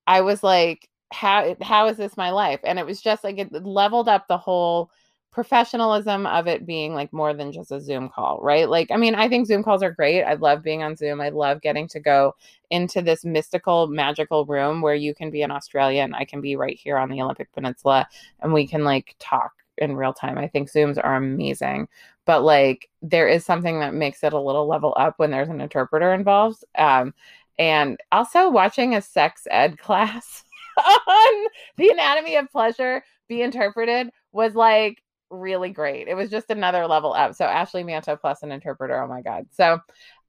I 0.08 0.22
was 0.22 0.44
like, 0.44 0.90
how, 1.12 1.56
how 1.62 1.88
is 1.88 1.98
this 1.98 2.18
my 2.18 2.32
life? 2.32 2.60
And 2.64 2.80
it 2.80 2.86
was 2.86 3.02
just 3.02 3.24
like, 3.24 3.38
it 3.38 3.52
leveled 3.52 4.10
up 4.10 4.28
the 4.28 4.38
whole 4.38 4.92
professionalism 5.36 6.26
of 6.26 6.48
it 6.48 6.66
being 6.66 6.94
like 6.94 7.12
more 7.12 7.34
than 7.34 7.52
just 7.52 7.70
a 7.70 7.82
Zoom 7.82 8.08
call, 8.08 8.40
right? 8.42 8.70
Like, 8.70 8.90
I 8.90 8.96
mean, 8.96 9.16
I 9.16 9.28
think 9.28 9.48
Zoom 9.48 9.64
calls 9.64 9.84
are 9.84 9.92
great. 9.92 10.24
I 10.24 10.36
love 10.36 10.64
being 10.64 10.82
on 10.82 10.96
Zoom. 10.96 11.20
I 11.20 11.28
love 11.28 11.62
getting 11.62 11.90
to 11.90 12.00
go 12.00 12.34
into 12.70 13.02
this 13.02 13.26
mystical, 13.26 13.88
magical 13.88 14.46
room 14.46 14.82
where 14.82 14.96
you 14.96 15.14
can 15.14 15.32
be 15.32 15.42
in 15.42 15.52
Australia 15.52 16.04
and 16.04 16.16
I 16.16 16.24
can 16.24 16.40
be 16.40 16.56
right 16.56 16.80
here 16.82 16.98
on 16.98 17.10
the 17.10 17.22
Olympic 17.22 17.52
Peninsula 17.52 18.08
and 18.40 18.54
we 18.54 18.66
can 18.66 18.86
like 18.86 19.16
talk 19.20 19.52
in 19.78 19.96
real 19.96 20.14
time. 20.14 20.38
I 20.38 20.48
think 20.48 20.72
Zooms 20.72 20.98
are 21.04 21.16
amazing. 21.16 21.88
But 22.26 22.44
like, 22.44 22.90
there 23.02 23.28
is 23.28 23.46
something 23.46 23.80
that 23.80 23.94
makes 23.94 24.24
it 24.24 24.34
a 24.34 24.40
little 24.40 24.68
level 24.68 24.94
up 24.98 25.16
when 25.18 25.32
there's 25.32 25.50
an 25.50 25.62
interpreter 25.62 26.14
involved. 26.14 26.64
Um, 26.78 27.14
and 27.58 28.00
also 28.12 28.50
watching 28.50 28.96
a 28.96 29.02
sex 29.02 29.48
ed 29.50 29.78
class 29.80 30.44
on 30.78 31.46
the 31.78 31.90
anatomy 31.90 32.36
of 32.36 32.52
pleasure 32.52 33.04
be 33.28 33.42
interpreted 33.42 34.10
was 34.32 34.56
like 34.56 35.02
really 35.30 35.70
great. 35.70 36.08
It 36.08 36.16
was 36.16 36.30
just 36.30 36.50
another 36.50 36.86
level 36.88 37.14
up. 37.14 37.36
So 37.36 37.46
Ashley 37.46 37.84
Manta 37.84 38.18
plus 38.18 38.44
an 38.44 38.52
interpreter. 38.52 39.02
Oh 39.02 39.08
my 39.08 39.22
god. 39.22 39.46
So 39.52 39.74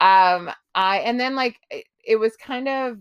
um 0.00 0.50
I 0.74 0.98
and 1.04 1.18
then 1.18 1.34
like 1.34 1.58
it, 1.70 1.84
it 2.04 2.16
was 2.16 2.36
kind 2.36 2.68
of 2.68 2.98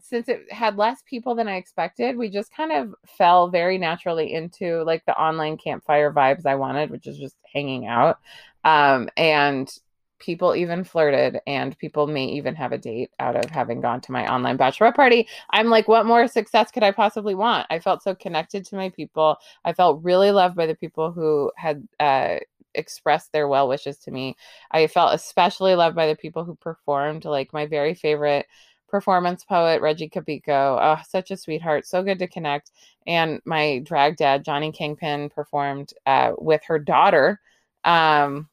since 0.00 0.28
it 0.28 0.50
had 0.50 0.76
less 0.76 1.02
people 1.06 1.34
than 1.34 1.48
I 1.48 1.56
expected, 1.56 2.16
we 2.16 2.28
just 2.30 2.54
kind 2.54 2.72
of 2.72 2.94
fell 3.06 3.48
very 3.48 3.78
naturally 3.78 4.32
into 4.32 4.82
like 4.84 5.04
the 5.06 5.18
online 5.18 5.56
campfire 5.56 6.12
vibes 6.12 6.46
I 6.46 6.54
wanted, 6.54 6.90
which 6.90 7.06
is 7.06 7.18
just 7.18 7.36
hanging 7.52 7.86
out. 7.86 8.18
Um 8.64 9.08
and 9.16 9.70
people 10.18 10.54
even 10.54 10.84
flirted 10.84 11.40
and 11.48 11.76
people 11.78 12.06
may 12.06 12.26
even 12.26 12.54
have 12.54 12.70
a 12.70 12.78
date 12.78 13.10
out 13.18 13.34
of 13.34 13.50
having 13.50 13.80
gone 13.80 14.00
to 14.00 14.12
my 14.12 14.32
online 14.32 14.56
bachelorette 14.56 14.94
party. 14.94 15.26
I'm 15.50 15.68
like 15.68 15.88
what 15.88 16.06
more 16.06 16.28
success 16.28 16.70
could 16.70 16.84
i 16.84 16.92
possibly 16.92 17.34
want? 17.34 17.66
I 17.70 17.80
felt 17.80 18.02
so 18.02 18.14
connected 18.14 18.64
to 18.66 18.76
my 18.76 18.90
people. 18.90 19.36
I 19.64 19.72
felt 19.72 20.04
really 20.04 20.30
loved 20.30 20.56
by 20.56 20.66
the 20.66 20.76
people 20.76 21.10
who 21.10 21.50
had 21.56 21.86
uh, 21.98 22.36
expressed 22.74 23.32
their 23.32 23.48
well 23.48 23.68
wishes 23.68 23.98
to 23.98 24.10
me. 24.10 24.36
I 24.70 24.86
felt 24.86 25.14
especially 25.14 25.74
loved 25.74 25.96
by 25.96 26.06
the 26.06 26.16
people 26.16 26.44
who 26.44 26.54
performed 26.54 27.24
like 27.24 27.52
my 27.52 27.66
very 27.66 27.94
favorite 27.94 28.46
performance 28.92 29.44
poet 29.44 29.82
Regie 29.82 30.08
Cabico. 30.08 30.78
Oh, 30.80 31.02
such 31.08 31.32
a 31.32 31.36
sweetheart. 31.36 31.84
So 31.86 32.04
good 32.04 32.20
to 32.20 32.28
connect. 32.28 32.70
And 33.08 33.40
my 33.44 33.80
drag 33.80 34.16
dad, 34.16 34.44
Johnny 34.44 34.70
Kingpin, 34.70 35.30
performed 35.30 35.92
uh, 36.06 36.34
with 36.38 36.62
her 36.66 36.78
daughter. 36.78 37.40
Um, 37.82 38.48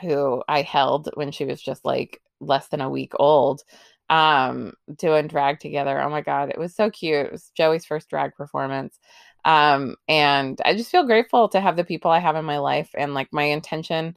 who 0.00 0.42
I 0.48 0.62
held 0.62 1.10
when 1.14 1.32
she 1.32 1.44
was 1.44 1.60
just 1.60 1.84
like 1.84 2.20
less 2.40 2.68
than 2.68 2.80
a 2.80 2.90
week 2.90 3.12
old, 3.18 3.62
um, 4.08 4.74
doing 4.96 5.26
drag 5.26 5.60
together. 5.60 6.00
Oh 6.00 6.08
my 6.08 6.22
God, 6.22 6.50
it 6.50 6.58
was 6.58 6.74
so 6.74 6.90
cute. 6.90 7.26
It 7.26 7.32
was 7.32 7.50
Joey's 7.56 7.84
first 7.84 8.08
drag 8.08 8.34
performance. 8.34 8.98
Um, 9.44 9.96
and 10.08 10.60
I 10.64 10.74
just 10.74 10.90
feel 10.90 11.04
grateful 11.04 11.48
to 11.50 11.60
have 11.60 11.76
the 11.76 11.84
people 11.84 12.10
I 12.10 12.20
have 12.20 12.36
in 12.36 12.44
my 12.44 12.58
life. 12.58 12.90
And 12.96 13.14
like 13.14 13.28
my 13.32 13.44
intention 13.44 14.16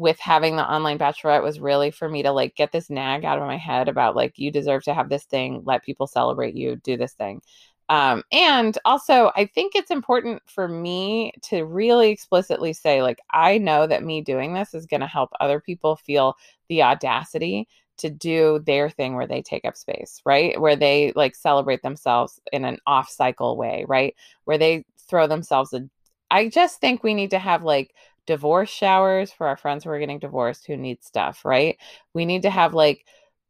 with 0.00 0.18
having 0.18 0.56
the 0.56 0.66
online 0.66 0.98
bachelorette 0.98 1.42
was 1.42 1.60
really 1.60 1.90
for 1.90 2.08
me 2.08 2.22
to 2.22 2.32
like 2.32 2.56
get 2.56 2.72
this 2.72 2.88
nag 2.88 3.26
out 3.26 3.38
of 3.38 3.46
my 3.46 3.58
head 3.58 3.86
about 3.86 4.16
like, 4.16 4.38
you 4.38 4.50
deserve 4.50 4.82
to 4.84 4.94
have 4.94 5.10
this 5.10 5.24
thing, 5.24 5.60
let 5.66 5.84
people 5.84 6.06
celebrate 6.06 6.54
you, 6.54 6.76
do 6.76 6.96
this 6.96 7.12
thing. 7.12 7.42
Um, 7.90 8.22
and 8.32 8.78
also, 8.86 9.30
I 9.36 9.44
think 9.44 9.74
it's 9.74 9.90
important 9.90 10.40
for 10.46 10.66
me 10.68 11.32
to 11.50 11.64
really 11.64 12.10
explicitly 12.10 12.72
say, 12.72 13.02
like, 13.02 13.18
I 13.30 13.58
know 13.58 13.86
that 13.86 14.02
me 14.02 14.22
doing 14.22 14.54
this 14.54 14.72
is 14.72 14.86
going 14.86 15.00
to 15.00 15.06
help 15.06 15.30
other 15.38 15.60
people 15.60 15.96
feel 15.96 16.34
the 16.70 16.82
audacity 16.82 17.68
to 17.98 18.08
do 18.08 18.62
their 18.64 18.88
thing 18.88 19.16
where 19.16 19.26
they 19.26 19.42
take 19.42 19.66
up 19.66 19.76
space, 19.76 20.22
right? 20.24 20.58
Where 20.58 20.76
they 20.76 21.12
like 21.14 21.34
celebrate 21.34 21.82
themselves 21.82 22.40
in 22.52 22.64
an 22.64 22.78
off 22.86 23.10
cycle 23.10 23.58
way, 23.58 23.84
right? 23.86 24.14
Where 24.44 24.56
they 24.56 24.86
throw 25.08 25.26
themselves 25.26 25.74
a. 25.74 25.82
I 26.30 26.48
just 26.48 26.80
think 26.80 27.02
we 27.02 27.12
need 27.12 27.32
to 27.32 27.38
have 27.40 27.64
like 27.64 27.92
divorce 28.30 28.70
showers 28.70 29.32
for 29.32 29.48
our 29.48 29.56
friends 29.56 29.82
who 29.82 29.90
are 29.90 29.98
getting 29.98 30.20
divorced 30.20 30.64
who 30.64 30.76
need 30.76 31.02
stuff, 31.02 31.44
right? 31.44 31.76
We 32.14 32.24
need 32.24 32.42
to 32.42 32.50
have 32.50 32.74
like 32.74 33.04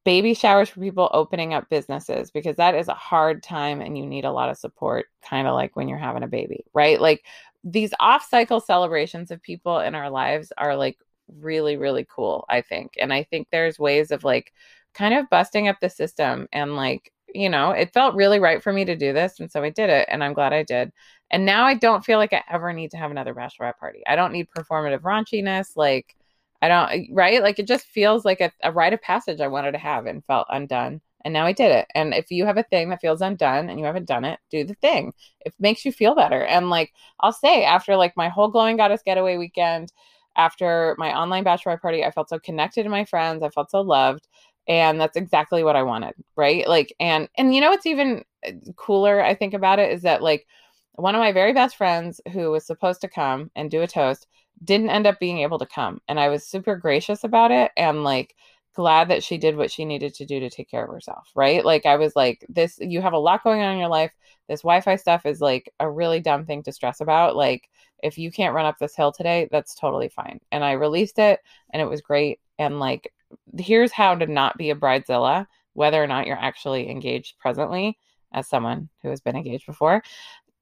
baby 0.07 0.33
showers 0.33 0.71
for 0.71 0.81
people 0.81 1.11
opening 1.13 1.53
up 1.53 1.69
businesses 1.69 2.31
because 2.31 2.57
that 2.57 2.75
is 2.75 2.89
a 2.89 2.95
hard 2.95 3.43
time 3.43 3.83
and 3.83 3.99
you 3.99 4.07
need 4.07 4.25
a 4.25 4.33
lot 4.33 4.49
of 4.49 4.57
support, 4.57 5.05
kind 5.23 5.47
of 5.47 5.53
like 5.53 5.77
when 5.77 5.87
you're 5.87 5.99
having 5.99 6.23
a 6.23 6.29
baby, 6.29 6.65
right? 6.73 6.99
Like 6.99 7.27
these 7.63 7.93
off 8.01 8.27
cycle 8.27 8.59
celebrations 8.59 9.31
of 9.31 9.43
people 9.43 9.81
in 9.81 9.95
our 9.95 10.09
lives 10.09 10.51
are 10.57 10.75
like 10.75 10.97
really, 11.39 11.77
really 11.77 12.07
cool, 12.09 12.47
I 12.49 12.63
think. 12.63 12.95
And 12.99 13.13
I 13.13 13.25
think 13.25 13.49
there's 13.53 13.79
ways 13.79 14.11
of 14.11 14.25
like 14.25 14.51
kind 14.95 15.13
of 15.13 15.29
busting 15.29 15.69
up 15.69 15.77
the 15.83 15.91
system 15.91 16.49
and 16.55 16.75
like, 16.75 17.13
you 17.35 17.49
know, 17.49 17.71
it 17.71 17.93
felt 17.93 18.15
really 18.15 18.39
right 18.41 18.63
for 18.63 18.73
me 18.73 18.85
to 18.85 18.97
do 18.97 19.13
this. 19.13 19.41
And 19.41 19.51
so 19.51 19.63
I 19.63 19.71
did 19.71 19.91
it 19.91 20.09
and 20.11 20.23
I'm 20.23 20.35
glad 20.35 20.53
I 20.53 20.63
did. 20.63 20.93
And 21.31 21.47
now 21.47 21.65
I 21.65 21.75
don't 21.75 22.05
feel 22.05 22.19
like 22.19 22.33
I 22.33 22.43
ever 22.51 22.73
need 22.73 22.91
to 22.93 22.97
have 22.97 23.11
another 23.11 23.35
bachelorette 23.35 23.79
party. 23.79 24.03
I 24.07 24.17
don't 24.17 24.33
need 24.33 24.49
performative 24.57 25.01
raunchiness. 25.01 25.77
Like, 25.77 26.17
I 26.63 26.69
don't, 26.69 27.09
right? 27.13 27.43
Like, 27.43 27.59
it 27.59 27.67
just 27.67 27.87
feels 27.87 28.25
like 28.25 28.41
a, 28.41 28.53
a 28.63 28.73
rite 28.73 28.93
of 28.93 29.03
passage 29.03 29.41
I 29.41 29.49
wanted 29.49 29.73
to 29.73 29.79
have 29.79 30.07
and 30.07 30.25
felt 30.25 30.47
undone. 30.51 31.01
And 31.25 31.33
now 31.35 31.47
I 31.47 31.53
did 31.53 31.71
it. 31.71 31.87
And 31.95 32.15
if 32.15 32.31
you 32.31 32.47
have 32.47 32.57
a 32.57 32.63
thing 32.65 32.91
that 32.91 33.01
feels 33.01 33.21
undone 33.21 33.69
and 33.69 33.79
you 33.79 33.85
haven't 33.85 34.09
done 34.09 34.25
it, 34.25 34.41
do 34.51 34.65
the 34.65 34.75
thing. 34.75 35.13
It 35.41 35.55
makes 35.59 35.85
you 35.85 35.93
feel 35.93 36.15
better. 36.15 36.45
And 36.45 36.71
like, 36.71 36.93
I'll 37.21 37.33
say, 37.33 37.65
after 37.65 37.97
like 37.97 38.17
my 38.17 38.29
whole 38.29 38.49
Glowing 38.49 38.77
Goddess 38.77 39.03
getaway 39.05 39.37
weekend, 39.37 39.93
after 40.37 40.95
my 40.99 41.17
online 41.17 41.45
bachelorette 41.45 41.83
party, 41.83 42.05
I 42.05 42.11
felt 42.11 42.29
so 42.29 42.39
connected 42.39 42.85
to 42.85 42.89
my 42.89 43.05
friends. 43.05 43.43
I 43.43 43.51
felt 43.51 43.71
so 43.71 43.81
loved. 43.81 44.29
And 44.69 45.01
that's 45.01 45.17
exactly 45.17 45.65
what 45.65 45.77
I 45.77 45.83
wanted. 45.83 46.15
Right. 46.37 46.69
Like, 46.69 46.95
and, 47.01 47.29
and 47.37 47.55
you 47.55 47.61
know, 47.61 47.71
what's 47.71 47.87
even 47.87 48.25
uh, 48.47 48.53
cooler, 48.77 49.23
I 49.23 49.35
think 49.35 49.55
about 49.55 49.79
it 49.79 49.93
is 49.93 50.03
that 50.03 50.23
like 50.23 50.47
one 50.93 51.15
of 51.15 51.21
my 51.21 51.33
very 51.33 51.53
best 51.53 51.77
friends 51.77 52.21
who 52.33 52.51
was 52.51 52.67
supposed 52.67 53.01
to 53.01 53.09
come 53.09 53.51
and 53.57 53.71
do 53.71 53.83
a 53.83 53.87
toast 53.87 54.27
didn't 54.63 54.91
end 54.91 55.07
up 55.07 55.19
being 55.19 55.39
able 55.39 55.59
to 55.59 55.67
come. 55.67 56.01
And 56.09 56.21
I 56.21 56.29
was 56.29 56.47
super 56.47 56.77
gracious 56.77 57.25
about 57.25 57.51
it 57.51 57.73
and 57.77 58.05
like 58.05 58.37
glad 58.75 59.09
that 59.09 59.25
she 59.25 59.39
did 59.39 59.57
what 59.57 59.71
she 59.71 59.85
needed 59.85 60.15
to 60.15 60.25
do 60.25 60.39
to 60.41 60.51
take 60.51 60.71
care 60.71 60.85
of 60.85 60.91
herself. 60.91 61.31
Right. 61.35 61.65
Like, 61.65 61.87
I 61.87 61.97
was 61.97 62.15
like, 62.15 62.45
this, 62.49 62.79
you 62.81 63.01
have 63.01 63.15
a 63.15 63.19
lot 63.19 63.43
going 63.43 63.63
on 63.63 63.73
in 63.73 63.79
your 63.79 63.89
life. 63.89 64.13
This 64.49 64.63
Wi 64.63 64.81
Fi 64.81 64.97
stuff 64.97 65.27
is 65.27 65.41
like 65.41 65.73
a 65.81 65.91
really 65.91 66.21
dumb 66.21 66.45
thing 66.45 66.63
to 66.65 66.73
stress 66.73 67.01
about. 67.01 67.35
Like, 67.35 67.69
if 68.03 68.17
you 68.19 68.31
can't 68.31 68.55
run 68.55 68.67
up 68.67 68.79
this 68.79 68.97
hill 68.97 69.13
today, 69.13 69.49
that's 69.51 69.75
totally 69.75 70.09
fine. 70.09 70.41
And 70.53 70.65
I 70.65 70.73
released 70.73 71.19
it 71.19 71.41
and 71.73 71.83
it 71.83 71.87
was 71.89 72.01
great. 72.01 72.41
And 72.61 72.79
like, 72.79 73.13
here's 73.59 73.91
how 73.91 74.15
to 74.15 74.27
not 74.27 74.59
be 74.59 74.71
a 74.71 74.77
bridezilla, 74.77 75.47
whether 75.73 76.01
or 76.01 76.07
not 76.07 76.27
you're 76.27 76.37
actually 76.37 76.91
engaged 76.91 77.39
presently 77.39 77.99
as 78.33 78.47
someone 78.47 78.91
who 79.03 79.09
has 79.09 79.21
been 79.21 79.35
engaged 79.35 79.65
before. 79.67 80.03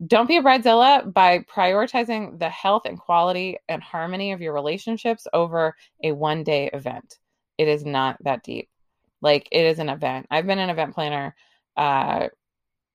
Don't 0.06 0.28
be 0.28 0.36
a 0.36 0.42
bridezilla 0.42 1.12
by 1.12 1.40
prioritizing 1.40 2.38
the 2.38 2.48
health 2.48 2.82
and 2.86 3.00
quality 3.00 3.58
and 3.68 3.82
harmony 3.82 4.30
of 4.30 4.40
your 4.40 4.54
relationships 4.54 5.26
over 5.32 5.74
a 6.04 6.12
one 6.12 6.44
day 6.44 6.70
event. 6.72 7.18
It 7.58 7.66
is 7.66 7.84
not 7.84 8.16
that 8.22 8.44
deep. 8.44 8.68
Like 9.20 9.48
it 9.50 9.64
is 9.64 9.80
an 9.80 9.88
event. 9.88 10.26
I've 10.30 10.46
been 10.46 10.60
an 10.60 10.70
event 10.70 10.94
planner 10.94 11.34
uh, 11.76 12.28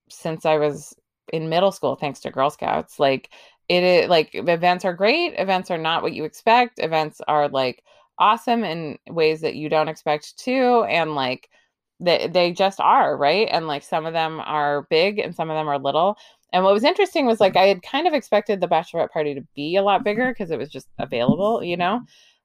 since 0.09 0.45
I 0.45 0.57
was 0.57 0.95
in 1.33 1.49
middle 1.49 1.73
school, 1.73 1.95
thanks 1.95 2.21
to 2.21 2.31
Girl 2.31 2.49
Scouts. 2.49 2.99
Like 2.99 3.29
it 3.67 3.83
is 3.83 4.09
like 4.09 4.29
events 4.33 4.85
are 4.85 4.93
great. 4.93 5.33
Events 5.37 5.71
are 5.71 5.77
not 5.77 6.03
what 6.03 6.13
you 6.13 6.23
expect. 6.23 6.79
Events 6.79 7.19
are 7.27 7.49
like 7.49 7.83
awesome 8.19 8.63
in 8.63 8.97
ways 9.09 9.41
that 9.41 9.55
you 9.55 9.69
don't 9.69 9.87
expect 9.87 10.37
to. 10.39 10.85
And 10.89 11.15
like 11.15 11.49
they, 11.99 12.27
they 12.27 12.51
just 12.51 12.79
are, 12.79 13.17
right? 13.17 13.47
And 13.51 13.67
like 13.67 13.83
some 13.83 14.05
of 14.05 14.13
them 14.13 14.39
are 14.41 14.87
big 14.89 15.19
and 15.19 15.35
some 15.35 15.49
of 15.49 15.55
them 15.55 15.67
are 15.67 15.79
little. 15.79 16.17
And 16.51 16.63
what 16.63 16.73
was 16.73 16.83
interesting 16.83 17.25
was 17.25 17.39
like 17.39 17.55
I 17.55 17.65
had 17.67 17.81
kind 17.81 18.07
of 18.07 18.13
expected 18.13 18.61
the 18.61 18.67
bachelorette 18.67 19.11
party 19.11 19.33
to 19.33 19.45
be 19.55 19.75
a 19.75 19.81
lot 19.81 20.03
bigger 20.03 20.27
because 20.29 20.51
it 20.51 20.59
was 20.59 20.69
just 20.69 20.87
available, 20.99 21.63
you 21.63 21.77
know. 21.77 22.01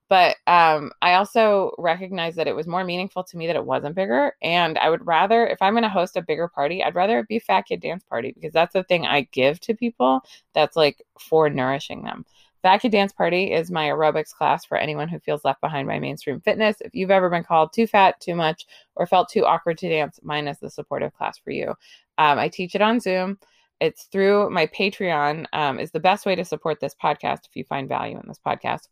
But 0.09 0.37
um, 0.47 0.91
I 1.03 1.15
also 1.15 1.73
recognized 1.77 2.39
that 2.39 2.47
it 2.47 2.57
was 2.57 2.67
more 2.67 2.83
meaningful 2.83 3.23
to 3.25 3.37
me 3.37 3.47
that 3.47 3.57
it 3.57 3.67
wasn't 3.67 3.95
bigger. 3.95 4.33
And 4.43 4.79
I 4.79 4.89
would 4.89 5.07
rather, 5.07 5.47
if 5.47 5.61
I'm 5.61 5.75
going 5.75 5.83
to 5.83 5.89
host 5.91 6.17
a 6.17 6.23
bigger 6.23 6.49
party, 6.49 6.83
I'd 6.83 6.95
rather 6.95 7.19
it 7.19 7.29
be 7.29 7.39
fat 7.39 7.67
kid 7.67 7.83
dance 7.83 8.05
party 8.05 8.33
because 8.33 8.55
that's 8.55 8.73
the 8.73 8.85
thing 8.85 9.05
I 9.05 9.29
give 9.33 9.61
to 9.61 9.75
people 9.75 10.23
that's 10.55 10.77
like 10.77 11.03
for 11.21 11.51
nourishing 11.51 12.05
them. 12.05 12.25
Fat 12.63 12.83
Dance 12.91 13.13
Party 13.13 13.53
is 13.53 13.71
my 13.71 13.87
aerobics 13.87 14.35
class 14.35 14.65
for 14.65 14.77
anyone 14.77 15.09
who 15.09 15.21
feels 15.21 15.45
left 15.45 15.61
behind 15.61 15.87
by 15.87 15.99
mainstream 15.99 16.41
fitness. 16.41 16.81
If 16.81 16.95
you've 16.95 17.11
ever 17.11 17.31
been 17.31 17.45
called 17.45 17.73
too 17.73 17.87
fat, 17.87 18.21
too 18.21 18.35
much, 18.35 18.67
or 18.97 19.07
felt 19.07 19.29
too 19.29 19.45
awkward 19.45 19.79
to 19.79 19.89
dance, 19.89 20.19
mine 20.23 20.49
is 20.49 20.59
the 20.59 20.71
supportive 20.71 21.15
class 21.15 21.39
for 21.39 21.51
you. 21.51 21.69
Um, 22.19 22.39
I 22.39 22.49
teach 22.49 22.75
it 22.75 22.83
on 22.83 23.01
Zoom 23.01 23.39
it's 23.81 24.05
through 24.05 24.51
my 24.51 24.67
Patreon 24.67 25.47
um, 25.53 25.79
is 25.79 25.91
the 25.91 26.01
best 26.01 26.27
way 26.27 26.35
to 26.35 26.45
support 26.45 26.81
this 26.81 26.95
podcast 26.95 27.47
if 27.47 27.55
you 27.55 27.65
find 27.65 27.89
value 27.89 28.19
in 28.19 28.27
this 28.27 28.41
podcast. 28.45 28.89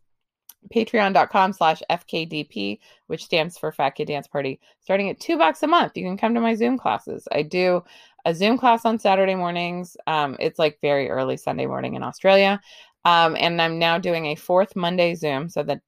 Patreon.com 0.74 1.52
slash 1.52 1.83
FKDP, 1.90 2.79
which 3.07 3.24
stands 3.24 3.57
for 3.57 3.70
Fat 3.70 3.90
Kid 3.90 4.09
Dance 4.09 4.26
Party, 4.26 4.61
starting 4.81 5.11
at 5.11 5.20
two 5.20 5.38
bucks 5.38 5.62
a 5.62 5.66
month. 5.66 5.96
You 5.96 6.05
can 6.05 6.16
come 6.16 6.35
to 6.35 6.40
my 6.40 6.55
Zoom 6.55 6.76
classes. 6.76 7.29
I 7.31 7.42
do 7.42 7.85
a 8.24 8.35
Zoom 8.35 8.59
class 8.59 8.85
on 8.85 8.98
Saturday 8.98 9.37
mornings. 9.37 9.96
Um, 10.09 10.37
it's 10.40 10.59
like 10.59 10.79
very 10.81 11.09
early 11.09 11.37
Sunday 11.37 11.66
morning 11.66 11.94
in 11.94 12.02
Australia. 12.02 12.61
Um, 13.07 13.37
and 13.38 13.62
I'm 13.62 13.79
now 13.79 13.99
doing 13.99 14.27
a 14.27 14.35
fourth 14.35 14.75
Monday 14.75 15.14
Zoom. 15.14 15.49
So 15.49 15.62
the 15.62 15.81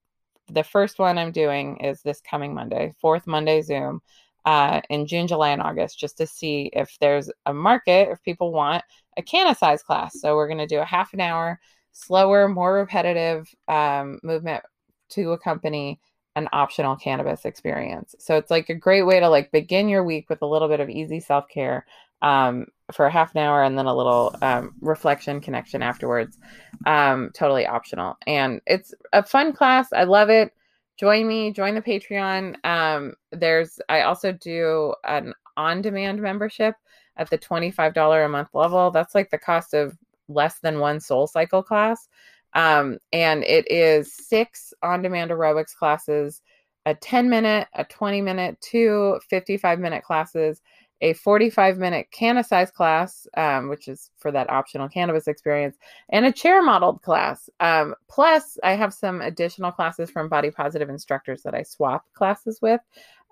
the 0.50 0.62
first 0.62 1.00
one 1.00 1.18
I'm 1.18 1.33
doing 1.33 1.78
is 1.78 2.00
this 2.00 2.22
coming 2.22 2.54
Monday, 2.54 2.94
fourth 3.00 3.26
Monday 3.26 3.61
Zoom 3.61 4.00
uh, 4.44 4.81
in 4.88 5.04
June, 5.04 5.26
July, 5.26 5.50
and 5.50 5.61
August 5.61 5.98
just 5.98 6.16
to 6.18 6.26
see 6.28 6.70
if 6.72 6.96
there's 7.00 7.28
a 7.44 7.52
market, 7.52 8.09
if 8.09 8.22
people 8.22 8.52
want 8.52 8.85
a 9.16 9.22
canna 9.22 9.54
size 9.54 9.83
class. 9.83 10.20
So 10.20 10.37
we're 10.37 10.46
going 10.46 10.59
to 10.59 10.66
do 10.66 10.78
a 10.78 10.85
half 10.85 11.12
an 11.12 11.20
hour, 11.20 11.61
slower, 11.90 12.48
more 12.48 12.72
repetitive 12.74 13.52
um, 13.66 14.20
movement 14.22 14.62
to 15.11 15.33
accompany 15.33 16.00
an 16.37 16.48
optional 16.52 16.94
cannabis 16.94 17.44
experience. 17.44 18.14
So 18.20 18.37
it's 18.37 18.50
like 18.50 18.68
a 18.68 18.74
great 18.74 19.02
way 19.02 19.18
to 19.18 19.28
like 19.28 19.50
begin 19.50 19.88
your 19.88 20.04
week 20.04 20.31
with 20.31 20.40
a 20.40 20.46
little 20.46 20.68
bit 20.68 20.81
of 20.81 20.88
easy 20.88 21.18
self 21.18 21.48
care 21.48 21.85
um, 22.22 22.66
for 22.92 23.07
a 23.07 23.11
half 23.11 23.35
an 23.35 23.42
hour 23.42 23.62
and 23.62 23.76
then 23.76 23.87
a 23.87 23.94
little 23.94 24.35
um, 24.42 24.74
reflection 24.81 25.40
connection 25.40 25.83
afterwards. 25.83 26.38
Um, 26.87 27.31
totally 27.35 27.66
optional. 27.66 28.16
And 28.26 28.61
it's 28.66 28.94
a 29.12 29.22
fun 29.22 29.52
class. 29.52 29.92
I 29.92 30.04
love 30.04 30.31
it 30.31 30.52
join 30.98 31.26
me, 31.26 31.52
join 31.52 31.74
the 31.74 31.83
Patreon. 31.83 32.57
Um, 32.64 33.14
there's 33.33 33.81
I 33.88 34.02
also 34.02 34.33
do 34.33 34.94
an 35.04 35.33
on-demand 35.57 36.20
membership 36.20 36.74
at 37.16 37.31
the 37.31 37.38
$25 37.38 38.24
a 38.24 38.28
month 38.28 38.48
level. 38.52 38.90
That's 38.90 39.14
like 39.14 39.31
the 39.31 39.38
cost 39.38 39.74
of 39.74 39.96
less 40.28 40.59
than 40.59 40.81
one 40.81 41.00
soul 41.00 41.26
cycle 41.26 41.62
class. 41.62 42.09
Um, 42.54 42.98
and 43.12 43.44
it 43.44 43.70
is 43.70 44.12
six 44.12 44.74
on-demand 44.83 45.31
aerobics 45.31 45.74
classes, 45.74 46.42
a 46.87 46.94
10 46.94 47.31
minute, 47.31 47.68
a 47.74 47.85
20 47.85 48.20
minute, 48.20 48.61
two 48.61 49.20
55 49.31 49.78
minute 49.78 50.02
classes 50.02 50.61
a 51.00 51.12
45 51.14 51.78
minute 51.78 52.08
canna 52.11 52.42
size 52.42 52.70
class, 52.70 53.26
um, 53.37 53.68
which 53.68 53.88
is 53.88 54.11
for 54.18 54.32
that 54.32 54.50
optional 54.50 54.88
cannabis 54.88 55.28
experience, 55.28 55.76
and 56.11 56.26
a 56.26 56.32
chair 56.32 56.62
modeled 56.62 57.02
class. 57.02 57.48
Um, 57.61 57.94
plus, 58.08 58.58
I 58.62 58.72
have 58.72 58.92
some 58.92 59.20
additional 59.20 59.72
classes 59.72 60.11
from 60.11 60.28
body 60.28 60.50
positive 60.50 60.88
instructors 60.88 61.42
that 61.42 61.54
I 61.54 61.62
swap 61.62 62.04
classes 62.14 62.61
with. 62.61 62.80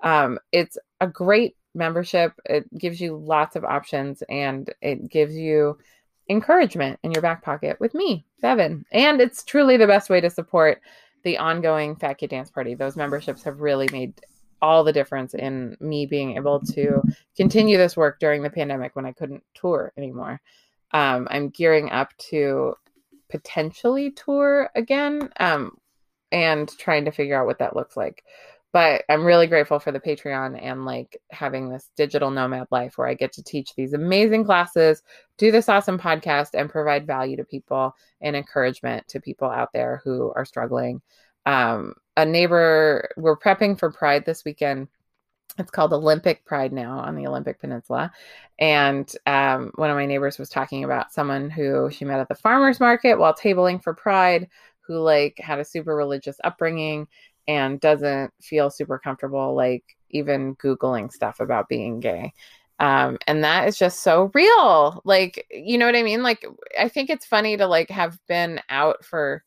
Um, 0.03 0.39
it's 0.53 0.79
a 1.01 1.07
great 1.07 1.57
membership. 1.75 2.33
It 2.45 2.73
gives 2.77 3.01
you 3.01 3.17
lots 3.17 3.57
of 3.57 3.65
options 3.65 4.23
and 4.29 4.73
it 4.81 5.11
gives 5.11 5.35
you 5.35 5.79
encouragement 6.29 6.99
in 7.03 7.13
your 7.13 7.23
back 7.23 7.43
pocket 7.43 7.79
with 7.81 7.95
me, 7.95 8.27
Bevan. 8.41 8.85
And 8.93 9.21
it's 9.21 9.45
truly 9.45 9.77
the 9.77 9.87
best 9.87 10.11
way 10.11 10.21
to 10.21 10.31
support 10.31 10.81
the 11.23 11.39
ongoing 11.39 11.97
Fat 11.97 12.15
Kid 12.15 12.31
Dance 12.31 12.51
Party. 12.51 12.75
Those 12.75 12.97
memberships 12.97 13.43
have 13.45 13.61
really 13.61 13.89
made 13.93 14.15
all 14.67 14.83
the 14.83 14.93
difference 14.93 15.33
in 15.33 15.77
me 15.79 16.07
being 16.07 16.37
able 16.37 16.59
to 16.59 17.01
continue 17.37 17.79
this 17.79 17.97
work 17.97 18.19
during 18.19 18.43
the 18.43 18.51
pandemic 18.51 18.97
when 18.97 19.07
I 19.07 19.13
couldn't 19.13 19.45
tour 19.55 19.93
anymore. 19.97 20.41
Um, 20.91 21.29
I'm 21.31 21.51
gearing 21.51 21.91
up 21.91 22.11
to 22.31 22.75
potentially 23.31 24.11
tour 24.11 24.69
again 24.75 25.31
um, 25.39 25.79
and 26.33 26.69
trying 26.79 27.05
to 27.05 27.13
figure 27.13 27.41
out 27.41 27.47
what 27.47 27.61
that 27.61 27.77
looks 27.77 27.97
like. 27.97 28.25
But 28.73 29.05
I'm 29.09 29.25
really 29.25 29.47
grateful 29.47 29.79
for 29.79 29.93
the 29.93 30.01
Patreon 30.01 30.59
and 30.61 30.85
like 30.85 31.17
having 31.31 31.71
this 31.71 31.89
digital 31.97 32.33
nomad 32.33 32.67
life 32.73 32.99
where 32.99 33.07
I 33.07 33.15
get 33.15 33.33
to 33.35 33.45
teach 33.45 33.73
these 33.75 33.93
amazing 33.93 34.45
classes, 34.45 35.03
do 35.39 35.53
this 35.53 35.69
awesome 35.69 35.99
podcast, 35.99 36.51
and 36.55 36.69
provide 36.69 37.07
value 37.07 37.37
to 37.37 37.45
people 37.45 37.95
and 38.21 38.35
encouragement 38.35 39.07
to 39.09 39.21
people 39.21 39.49
out 39.49 39.73
there 39.73 40.03
who 40.05 40.33
are 40.35 40.45
struggling 40.45 41.01
um, 41.47 41.95
a 42.17 42.25
neighbor, 42.25 43.09
we're 43.17 43.37
prepping 43.37 43.79
for 43.79 43.91
Pride 43.91 44.25
this 44.25 44.45
weekend. 44.45 44.89
It's 45.59 45.71
called 45.71 45.93
Olympic 45.93 46.45
Pride 46.45 46.73
now 46.73 46.99
on 46.99 47.15
the 47.15 47.27
Olympic 47.27 47.61
Peninsula. 47.61 48.13
And 48.59 49.11
um, 49.27 49.71
one 49.77 49.91
of 49.91 49.97
my 49.97 50.07
neighbors 50.07 50.39
was 50.39 50.49
talking 50.49 50.85
about 50.85 51.13
someone 51.13 51.51
who 51.51 51.91
she 51.91 52.05
met 52.05 52.21
at 52.21 52.29
the 52.29 52.35
farmer's 52.35 52.81
market 52.81 53.19
while 53.19 53.35
tabling 53.35 53.83
for 53.83 53.95
Pride, 53.95 54.49
who 54.81 54.99
like 54.99 55.39
had 55.39 55.59
a 55.59 55.65
super 55.65 55.97
religious 55.97 56.39
upbringing 56.45 57.09
and 57.49 57.81
doesn't 57.81 58.33
feel 58.41 58.71
super 58.71 58.99
comfortable, 58.99 59.55
like 59.55 59.85
even 60.11 60.57
Googling 60.57 61.13
stuff 61.13 61.41
about 61.41 61.69
being 61.69 62.01
gay. 62.01 62.33
Um, 62.79 63.17
and 63.27 63.43
that 63.45 63.69
is 63.69 63.79
just 63.79 64.03
so 64.03 64.31
real. 64.35 65.01
Like, 65.05 65.47
you 65.51 65.79
know 65.79 65.87
what 65.87 65.97
I 65.97 66.03
mean? 66.03 66.23
Like, 66.23 66.45
I 66.79 66.89
think 66.89 67.09
it's 67.09 67.25
funny 67.25 67.57
to 67.57 67.67
like 67.67 67.89
have 67.91 68.19
been 68.27 68.61
out 68.69 69.05
for 69.05 69.43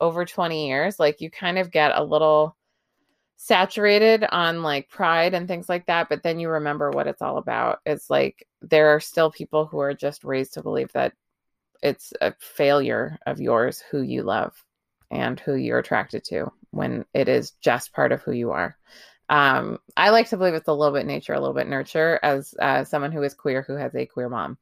over 0.00 0.24
20 0.24 0.68
years, 0.68 0.98
like 0.98 1.20
you 1.20 1.30
kind 1.30 1.58
of 1.58 1.70
get 1.70 1.92
a 1.94 2.04
little 2.04 2.56
saturated 3.40 4.24
on 4.32 4.62
like 4.64 4.88
pride 4.88 5.32
and 5.32 5.46
things 5.46 5.68
like 5.68 5.86
that 5.86 6.08
but 6.08 6.24
then 6.24 6.40
you 6.40 6.48
remember 6.48 6.90
what 6.90 7.06
it's 7.06 7.22
all 7.22 7.38
about. 7.38 7.78
It's 7.86 8.10
like 8.10 8.46
there 8.60 8.88
are 8.88 9.00
still 9.00 9.30
people 9.30 9.64
who 9.64 9.78
are 9.78 9.94
just 9.94 10.24
raised 10.24 10.54
to 10.54 10.62
believe 10.62 10.92
that 10.92 11.12
it's 11.80 12.12
a 12.20 12.34
failure 12.40 13.16
of 13.26 13.40
yours 13.40 13.82
who 13.90 14.02
you 14.02 14.24
love 14.24 14.52
and 15.12 15.38
who 15.38 15.54
you're 15.54 15.78
attracted 15.78 16.24
to 16.24 16.52
when 16.72 17.04
it 17.14 17.28
is 17.28 17.52
just 17.62 17.92
part 17.92 18.10
of 18.10 18.22
who 18.22 18.32
you 18.32 18.50
are. 18.50 18.76
Um, 19.30 19.78
i 19.96 20.10
like 20.10 20.28
to 20.30 20.36
believe 20.36 20.54
it's 20.54 20.68
a 20.68 20.72
little 20.72 20.94
bit 20.94 21.06
nature 21.06 21.34
a 21.34 21.38
little 21.38 21.54
bit 21.54 21.68
nurture 21.68 22.18
as 22.22 22.54
uh, 22.58 22.82
someone 22.84 23.12
who 23.12 23.22
is 23.22 23.34
queer 23.34 23.62
who 23.62 23.76
has 23.76 23.94
a 23.94 24.06
queer 24.06 24.28
mom. 24.28 24.58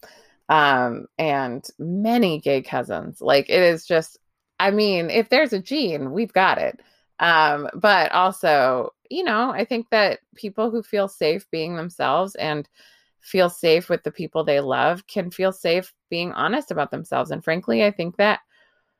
Um, 0.50 1.06
and 1.18 1.66
many 1.78 2.40
gay 2.40 2.62
cousins. 2.62 3.22
Like 3.22 3.48
it 3.48 3.62
is 3.62 3.86
just 3.86 4.18
i 4.58 4.70
mean 4.70 5.10
if 5.10 5.28
there's 5.28 5.52
a 5.52 5.60
gene 5.60 6.12
we've 6.12 6.32
got 6.32 6.58
it 6.58 6.80
um, 7.18 7.68
but 7.74 8.12
also, 8.12 8.92
you 9.10 9.24
know, 9.24 9.50
I 9.50 9.64
think 9.64 9.88
that 9.90 10.20
people 10.34 10.70
who 10.70 10.82
feel 10.82 11.08
safe 11.08 11.48
being 11.50 11.76
themselves 11.76 12.34
and 12.34 12.68
feel 13.20 13.50
safe 13.50 13.88
with 13.88 14.02
the 14.04 14.10
people 14.10 14.44
they 14.44 14.60
love 14.60 15.06
can 15.06 15.30
feel 15.30 15.52
safe 15.52 15.92
being 16.10 16.32
honest 16.32 16.70
about 16.70 16.90
themselves. 16.90 17.30
And 17.30 17.42
frankly, 17.42 17.84
I 17.84 17.90
think 17.90 18.16
that 18.16 18.40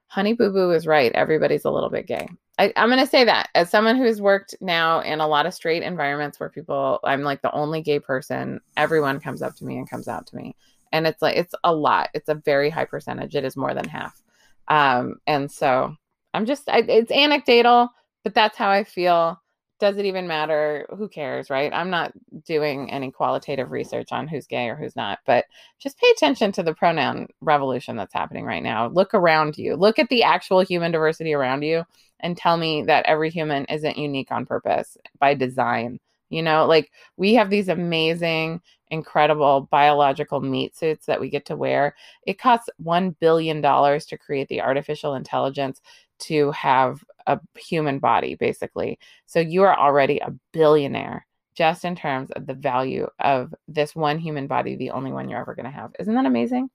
Honey 0.08 0.32
Boo 0.32 0.52
Boo 0.52 0.70
is 0.70 0.86
right. 0.86 1.12
Everybody's 1.12 1.64
a 1.64 1.70
little 1.70 1.90
bit 1.90 2.06
gay. 2.06 2.28
I, 2.58 2.72
am 2.76 2.88
going 2.88 3.00
to 3.00 3.06
say 3.06 3.24
that 3.24 3.50
as 3.54 3.68
someone 3.68 3.96
who's 3.96 4.20
worked 4.20 4.54
now 4.62 5.00
in 5.00 5.20
a 5.20 5.28
lot 5.28 5.44
of 5.44 5.52
straight 5.52 5.82
environments 5.82 6.40
where 6.40 6.48
people, 6.48 7.00
I'm 7.04 7.22
like 7.22 7.42
the 7.42 7.52
only 7.52 7.82
gay 7.82 8.00
person, 8.00 8.60
everyone 8.76 9.20
comes 9.20 9.42
up 9.42 9.56
to 9.56 9.64
me 9.64 9.76
and 9.76 9.88
comes 9.88 10.08
out 10.08 10.26
to 10.28 10.36
me. 10.36 10.56
And 10.90 11.06
it's 11.06 11.20
like, 11.20 11.36
it's 11.36 11.54
a 11.64 11.74
lot. 11.74 12.08
It's 12.14 12.30
a 12.30 12.34
very 12.34 12.70
high 12.70 12.86
percentage. 12.86 13.36
It 13.36 13.44
is 13.44 13.56
more 13.56 13.74
than 13.74 13.86
half. 13.86 14.22
Um, 14.68 15.16
and 15.26 15.50
so 15.50 15.94
I'm 16.34 16.46
just, 16.46 16.68
I, 16.68 16.78
it's 16.80 17.10
anecdotal 17.10 17.90
but 18.26 18.34
that's 18.34 18.58
how 18.58 18.70
I 18.70 18.82
feel. 18.82 19.40
Does 19.78 19.98
it 19.98 20.04
even 20.04 20.26
matter? 20.26 20.84
Who 20.98 21.08
cares, 21.08 21.48
right? 21.48 21.72
I'm 21.72 21.90
not 21.90 22.12
doing 22.44 22.90
any 22.90 23.12
qualitative 23.12 23.70
research 23.70 24.08
on 24.10 24.26
who's 24.26 24.48
gay 24.48 24.68
or 24.68 24.74
who's 24.74 24.96
not, 24.96 25.20
but 25.26 25.44
just 25.78 25.96
pay 26.00 26.08
attention 26.10 26.50
to 26.52 26.64
the 26.64 26.74
pronoun 26.74 27.28
revolution 27.40 27.94
that's 27.94 28.12
happening 28.12 28.44
right 28.44 28.64
now. 28.64 28.88
Look 28.88 29.14
around 29.14 29.58
you, 29.58 29.76
look 29.76 30.00
at 30.00 30.08
the 30.08 30.24
actual 30.24 30.58
human 30.58 30.90
diversity 30.90 31.34
around 31.34 31.62
you, 31.62 31.84
and 32.18 32.36
tell 32.36 32.56
me 32.56 32.82
that 32.82 33.06
every 33.06 33.30
human 33.30 33.64
isn't 33.66 33.96
unique 33.96 34.32
on 34.32 34.44
purpose 34.44 34.96
by 35.20 35.34
design. 35.34 36.00
You 36.28 36.42
know, 36.42 36.66
like 36.66 36.90
we 37.16 37.34
have 37.34 37.48
these 37.48 37.68
amazing, 37.68 38.60
incredible 38.90 39.68
biological 39.70 40.40
meat 40.40 40.76
suits 40.76 41.06
that 41.06 41.20
we 41.20 41.30
get 41.30 41.46
to 41.46 41.56
wear. 41.56 41.94
It 42.26 42.38
costs 42.38 42.70
$1 42.82 43.16
billion 43.20 43.62
to 43.62 44.18
create 44.18 44.48
the 44.48 44.60
artificial 44.60 45.14
intelligence 45.14 45.80
to 46.18 46.50
have 46.52 47.04
a 47.26 47.40
human 47.58 47.98
body, 47.98 48.34
basically. 48.34 48.98
So 49.26 49.40
you 49.40 49.62
are 49.62 49.78
already 49.78 50.18
a 50.18 50.34
billionaire 50.52 51.26
just 51.54 51.84
in 51.84 51.96
terms 51.96 52.30
of 52.32 52.46
the 52.46 52.54
value 52.54 53.06
of 53.18 53.54
this 53.66 53.96
one 53.96 54.18
human 54.18 54.46
body, 54.46 54.76
the 54.76 54.90
only 54.90 55.10
one 55.10 55.28
you're 55.28 55.40
ever 55.40 55.54
going 55.54 55.64
to 55.64 55.70
have. 55.70 55.92
Isn't 55.98 56.14
that 56.14 56.26
amazing? 56.26 56.68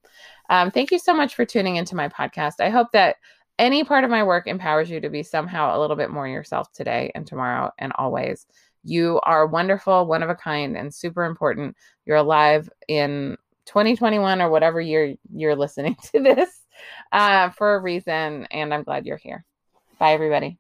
Um, 0.50 0.72
thank 0.72 0.92
you 0.92 1.00
so 1.00 1.14
much 1.14 1.36
for 1.36 1.46
tuning 1.46 1.76
into 1.76 1.96
my 1.96 2.10
podcast. 2.10 2.56
I 2.60 2.70
hope 2.70 2.92
that 2.94 3.18
any 3.60 3.84
part 3.84 4.04
of 4.04 4.10
my 4.10 4.24
work 4.24 4.48
empowers 4.48 4.90
you 4.90 5.00
to 5.00 5.10
be 5.10 5.22
somehow 5.22 5.78
a 5.78 5.80
little 5.80 5.96
bit 5.96 6.10
more 6.10 6.28
yourself 6.28 6.72
today 6.74 7.12
and 7.14 7.28
tomorrow 7.28 7.72
and 7.78 7.94
always. 7.96 8.48
You 8.84 9.20
are 9.24 9.46
wonderful, 9.46 10.06
one 10.06 10.24
of 10.24 10.30
a 10.30 10.36
kind, 10.36 10.76
and 10.76 10.94
super 10.94 11.26
important. 11.26 11.76
You're 12.06 12.18
alive 12.18 12.70
in 12.88 13.38
2021 13.66 14.42
or 14.42 14.50
whatever 14.50 14.82
year 14.82 15.16
you're 15.34 15.56
listening 15.56 15.96
to 16.12 16.22
this 16.22 16.50
uh, 17.12 17.50
for 17.52 17.76
a 17.76 17.80
reason, 17.80 18.48
and 18.52 18.74
I'm 18.74 18.84
glad 18.84 19.06
you're 19.06 19.18
here. 19.18 19.46
Bye, 20.00 20.14
everybody. 20.14 20.58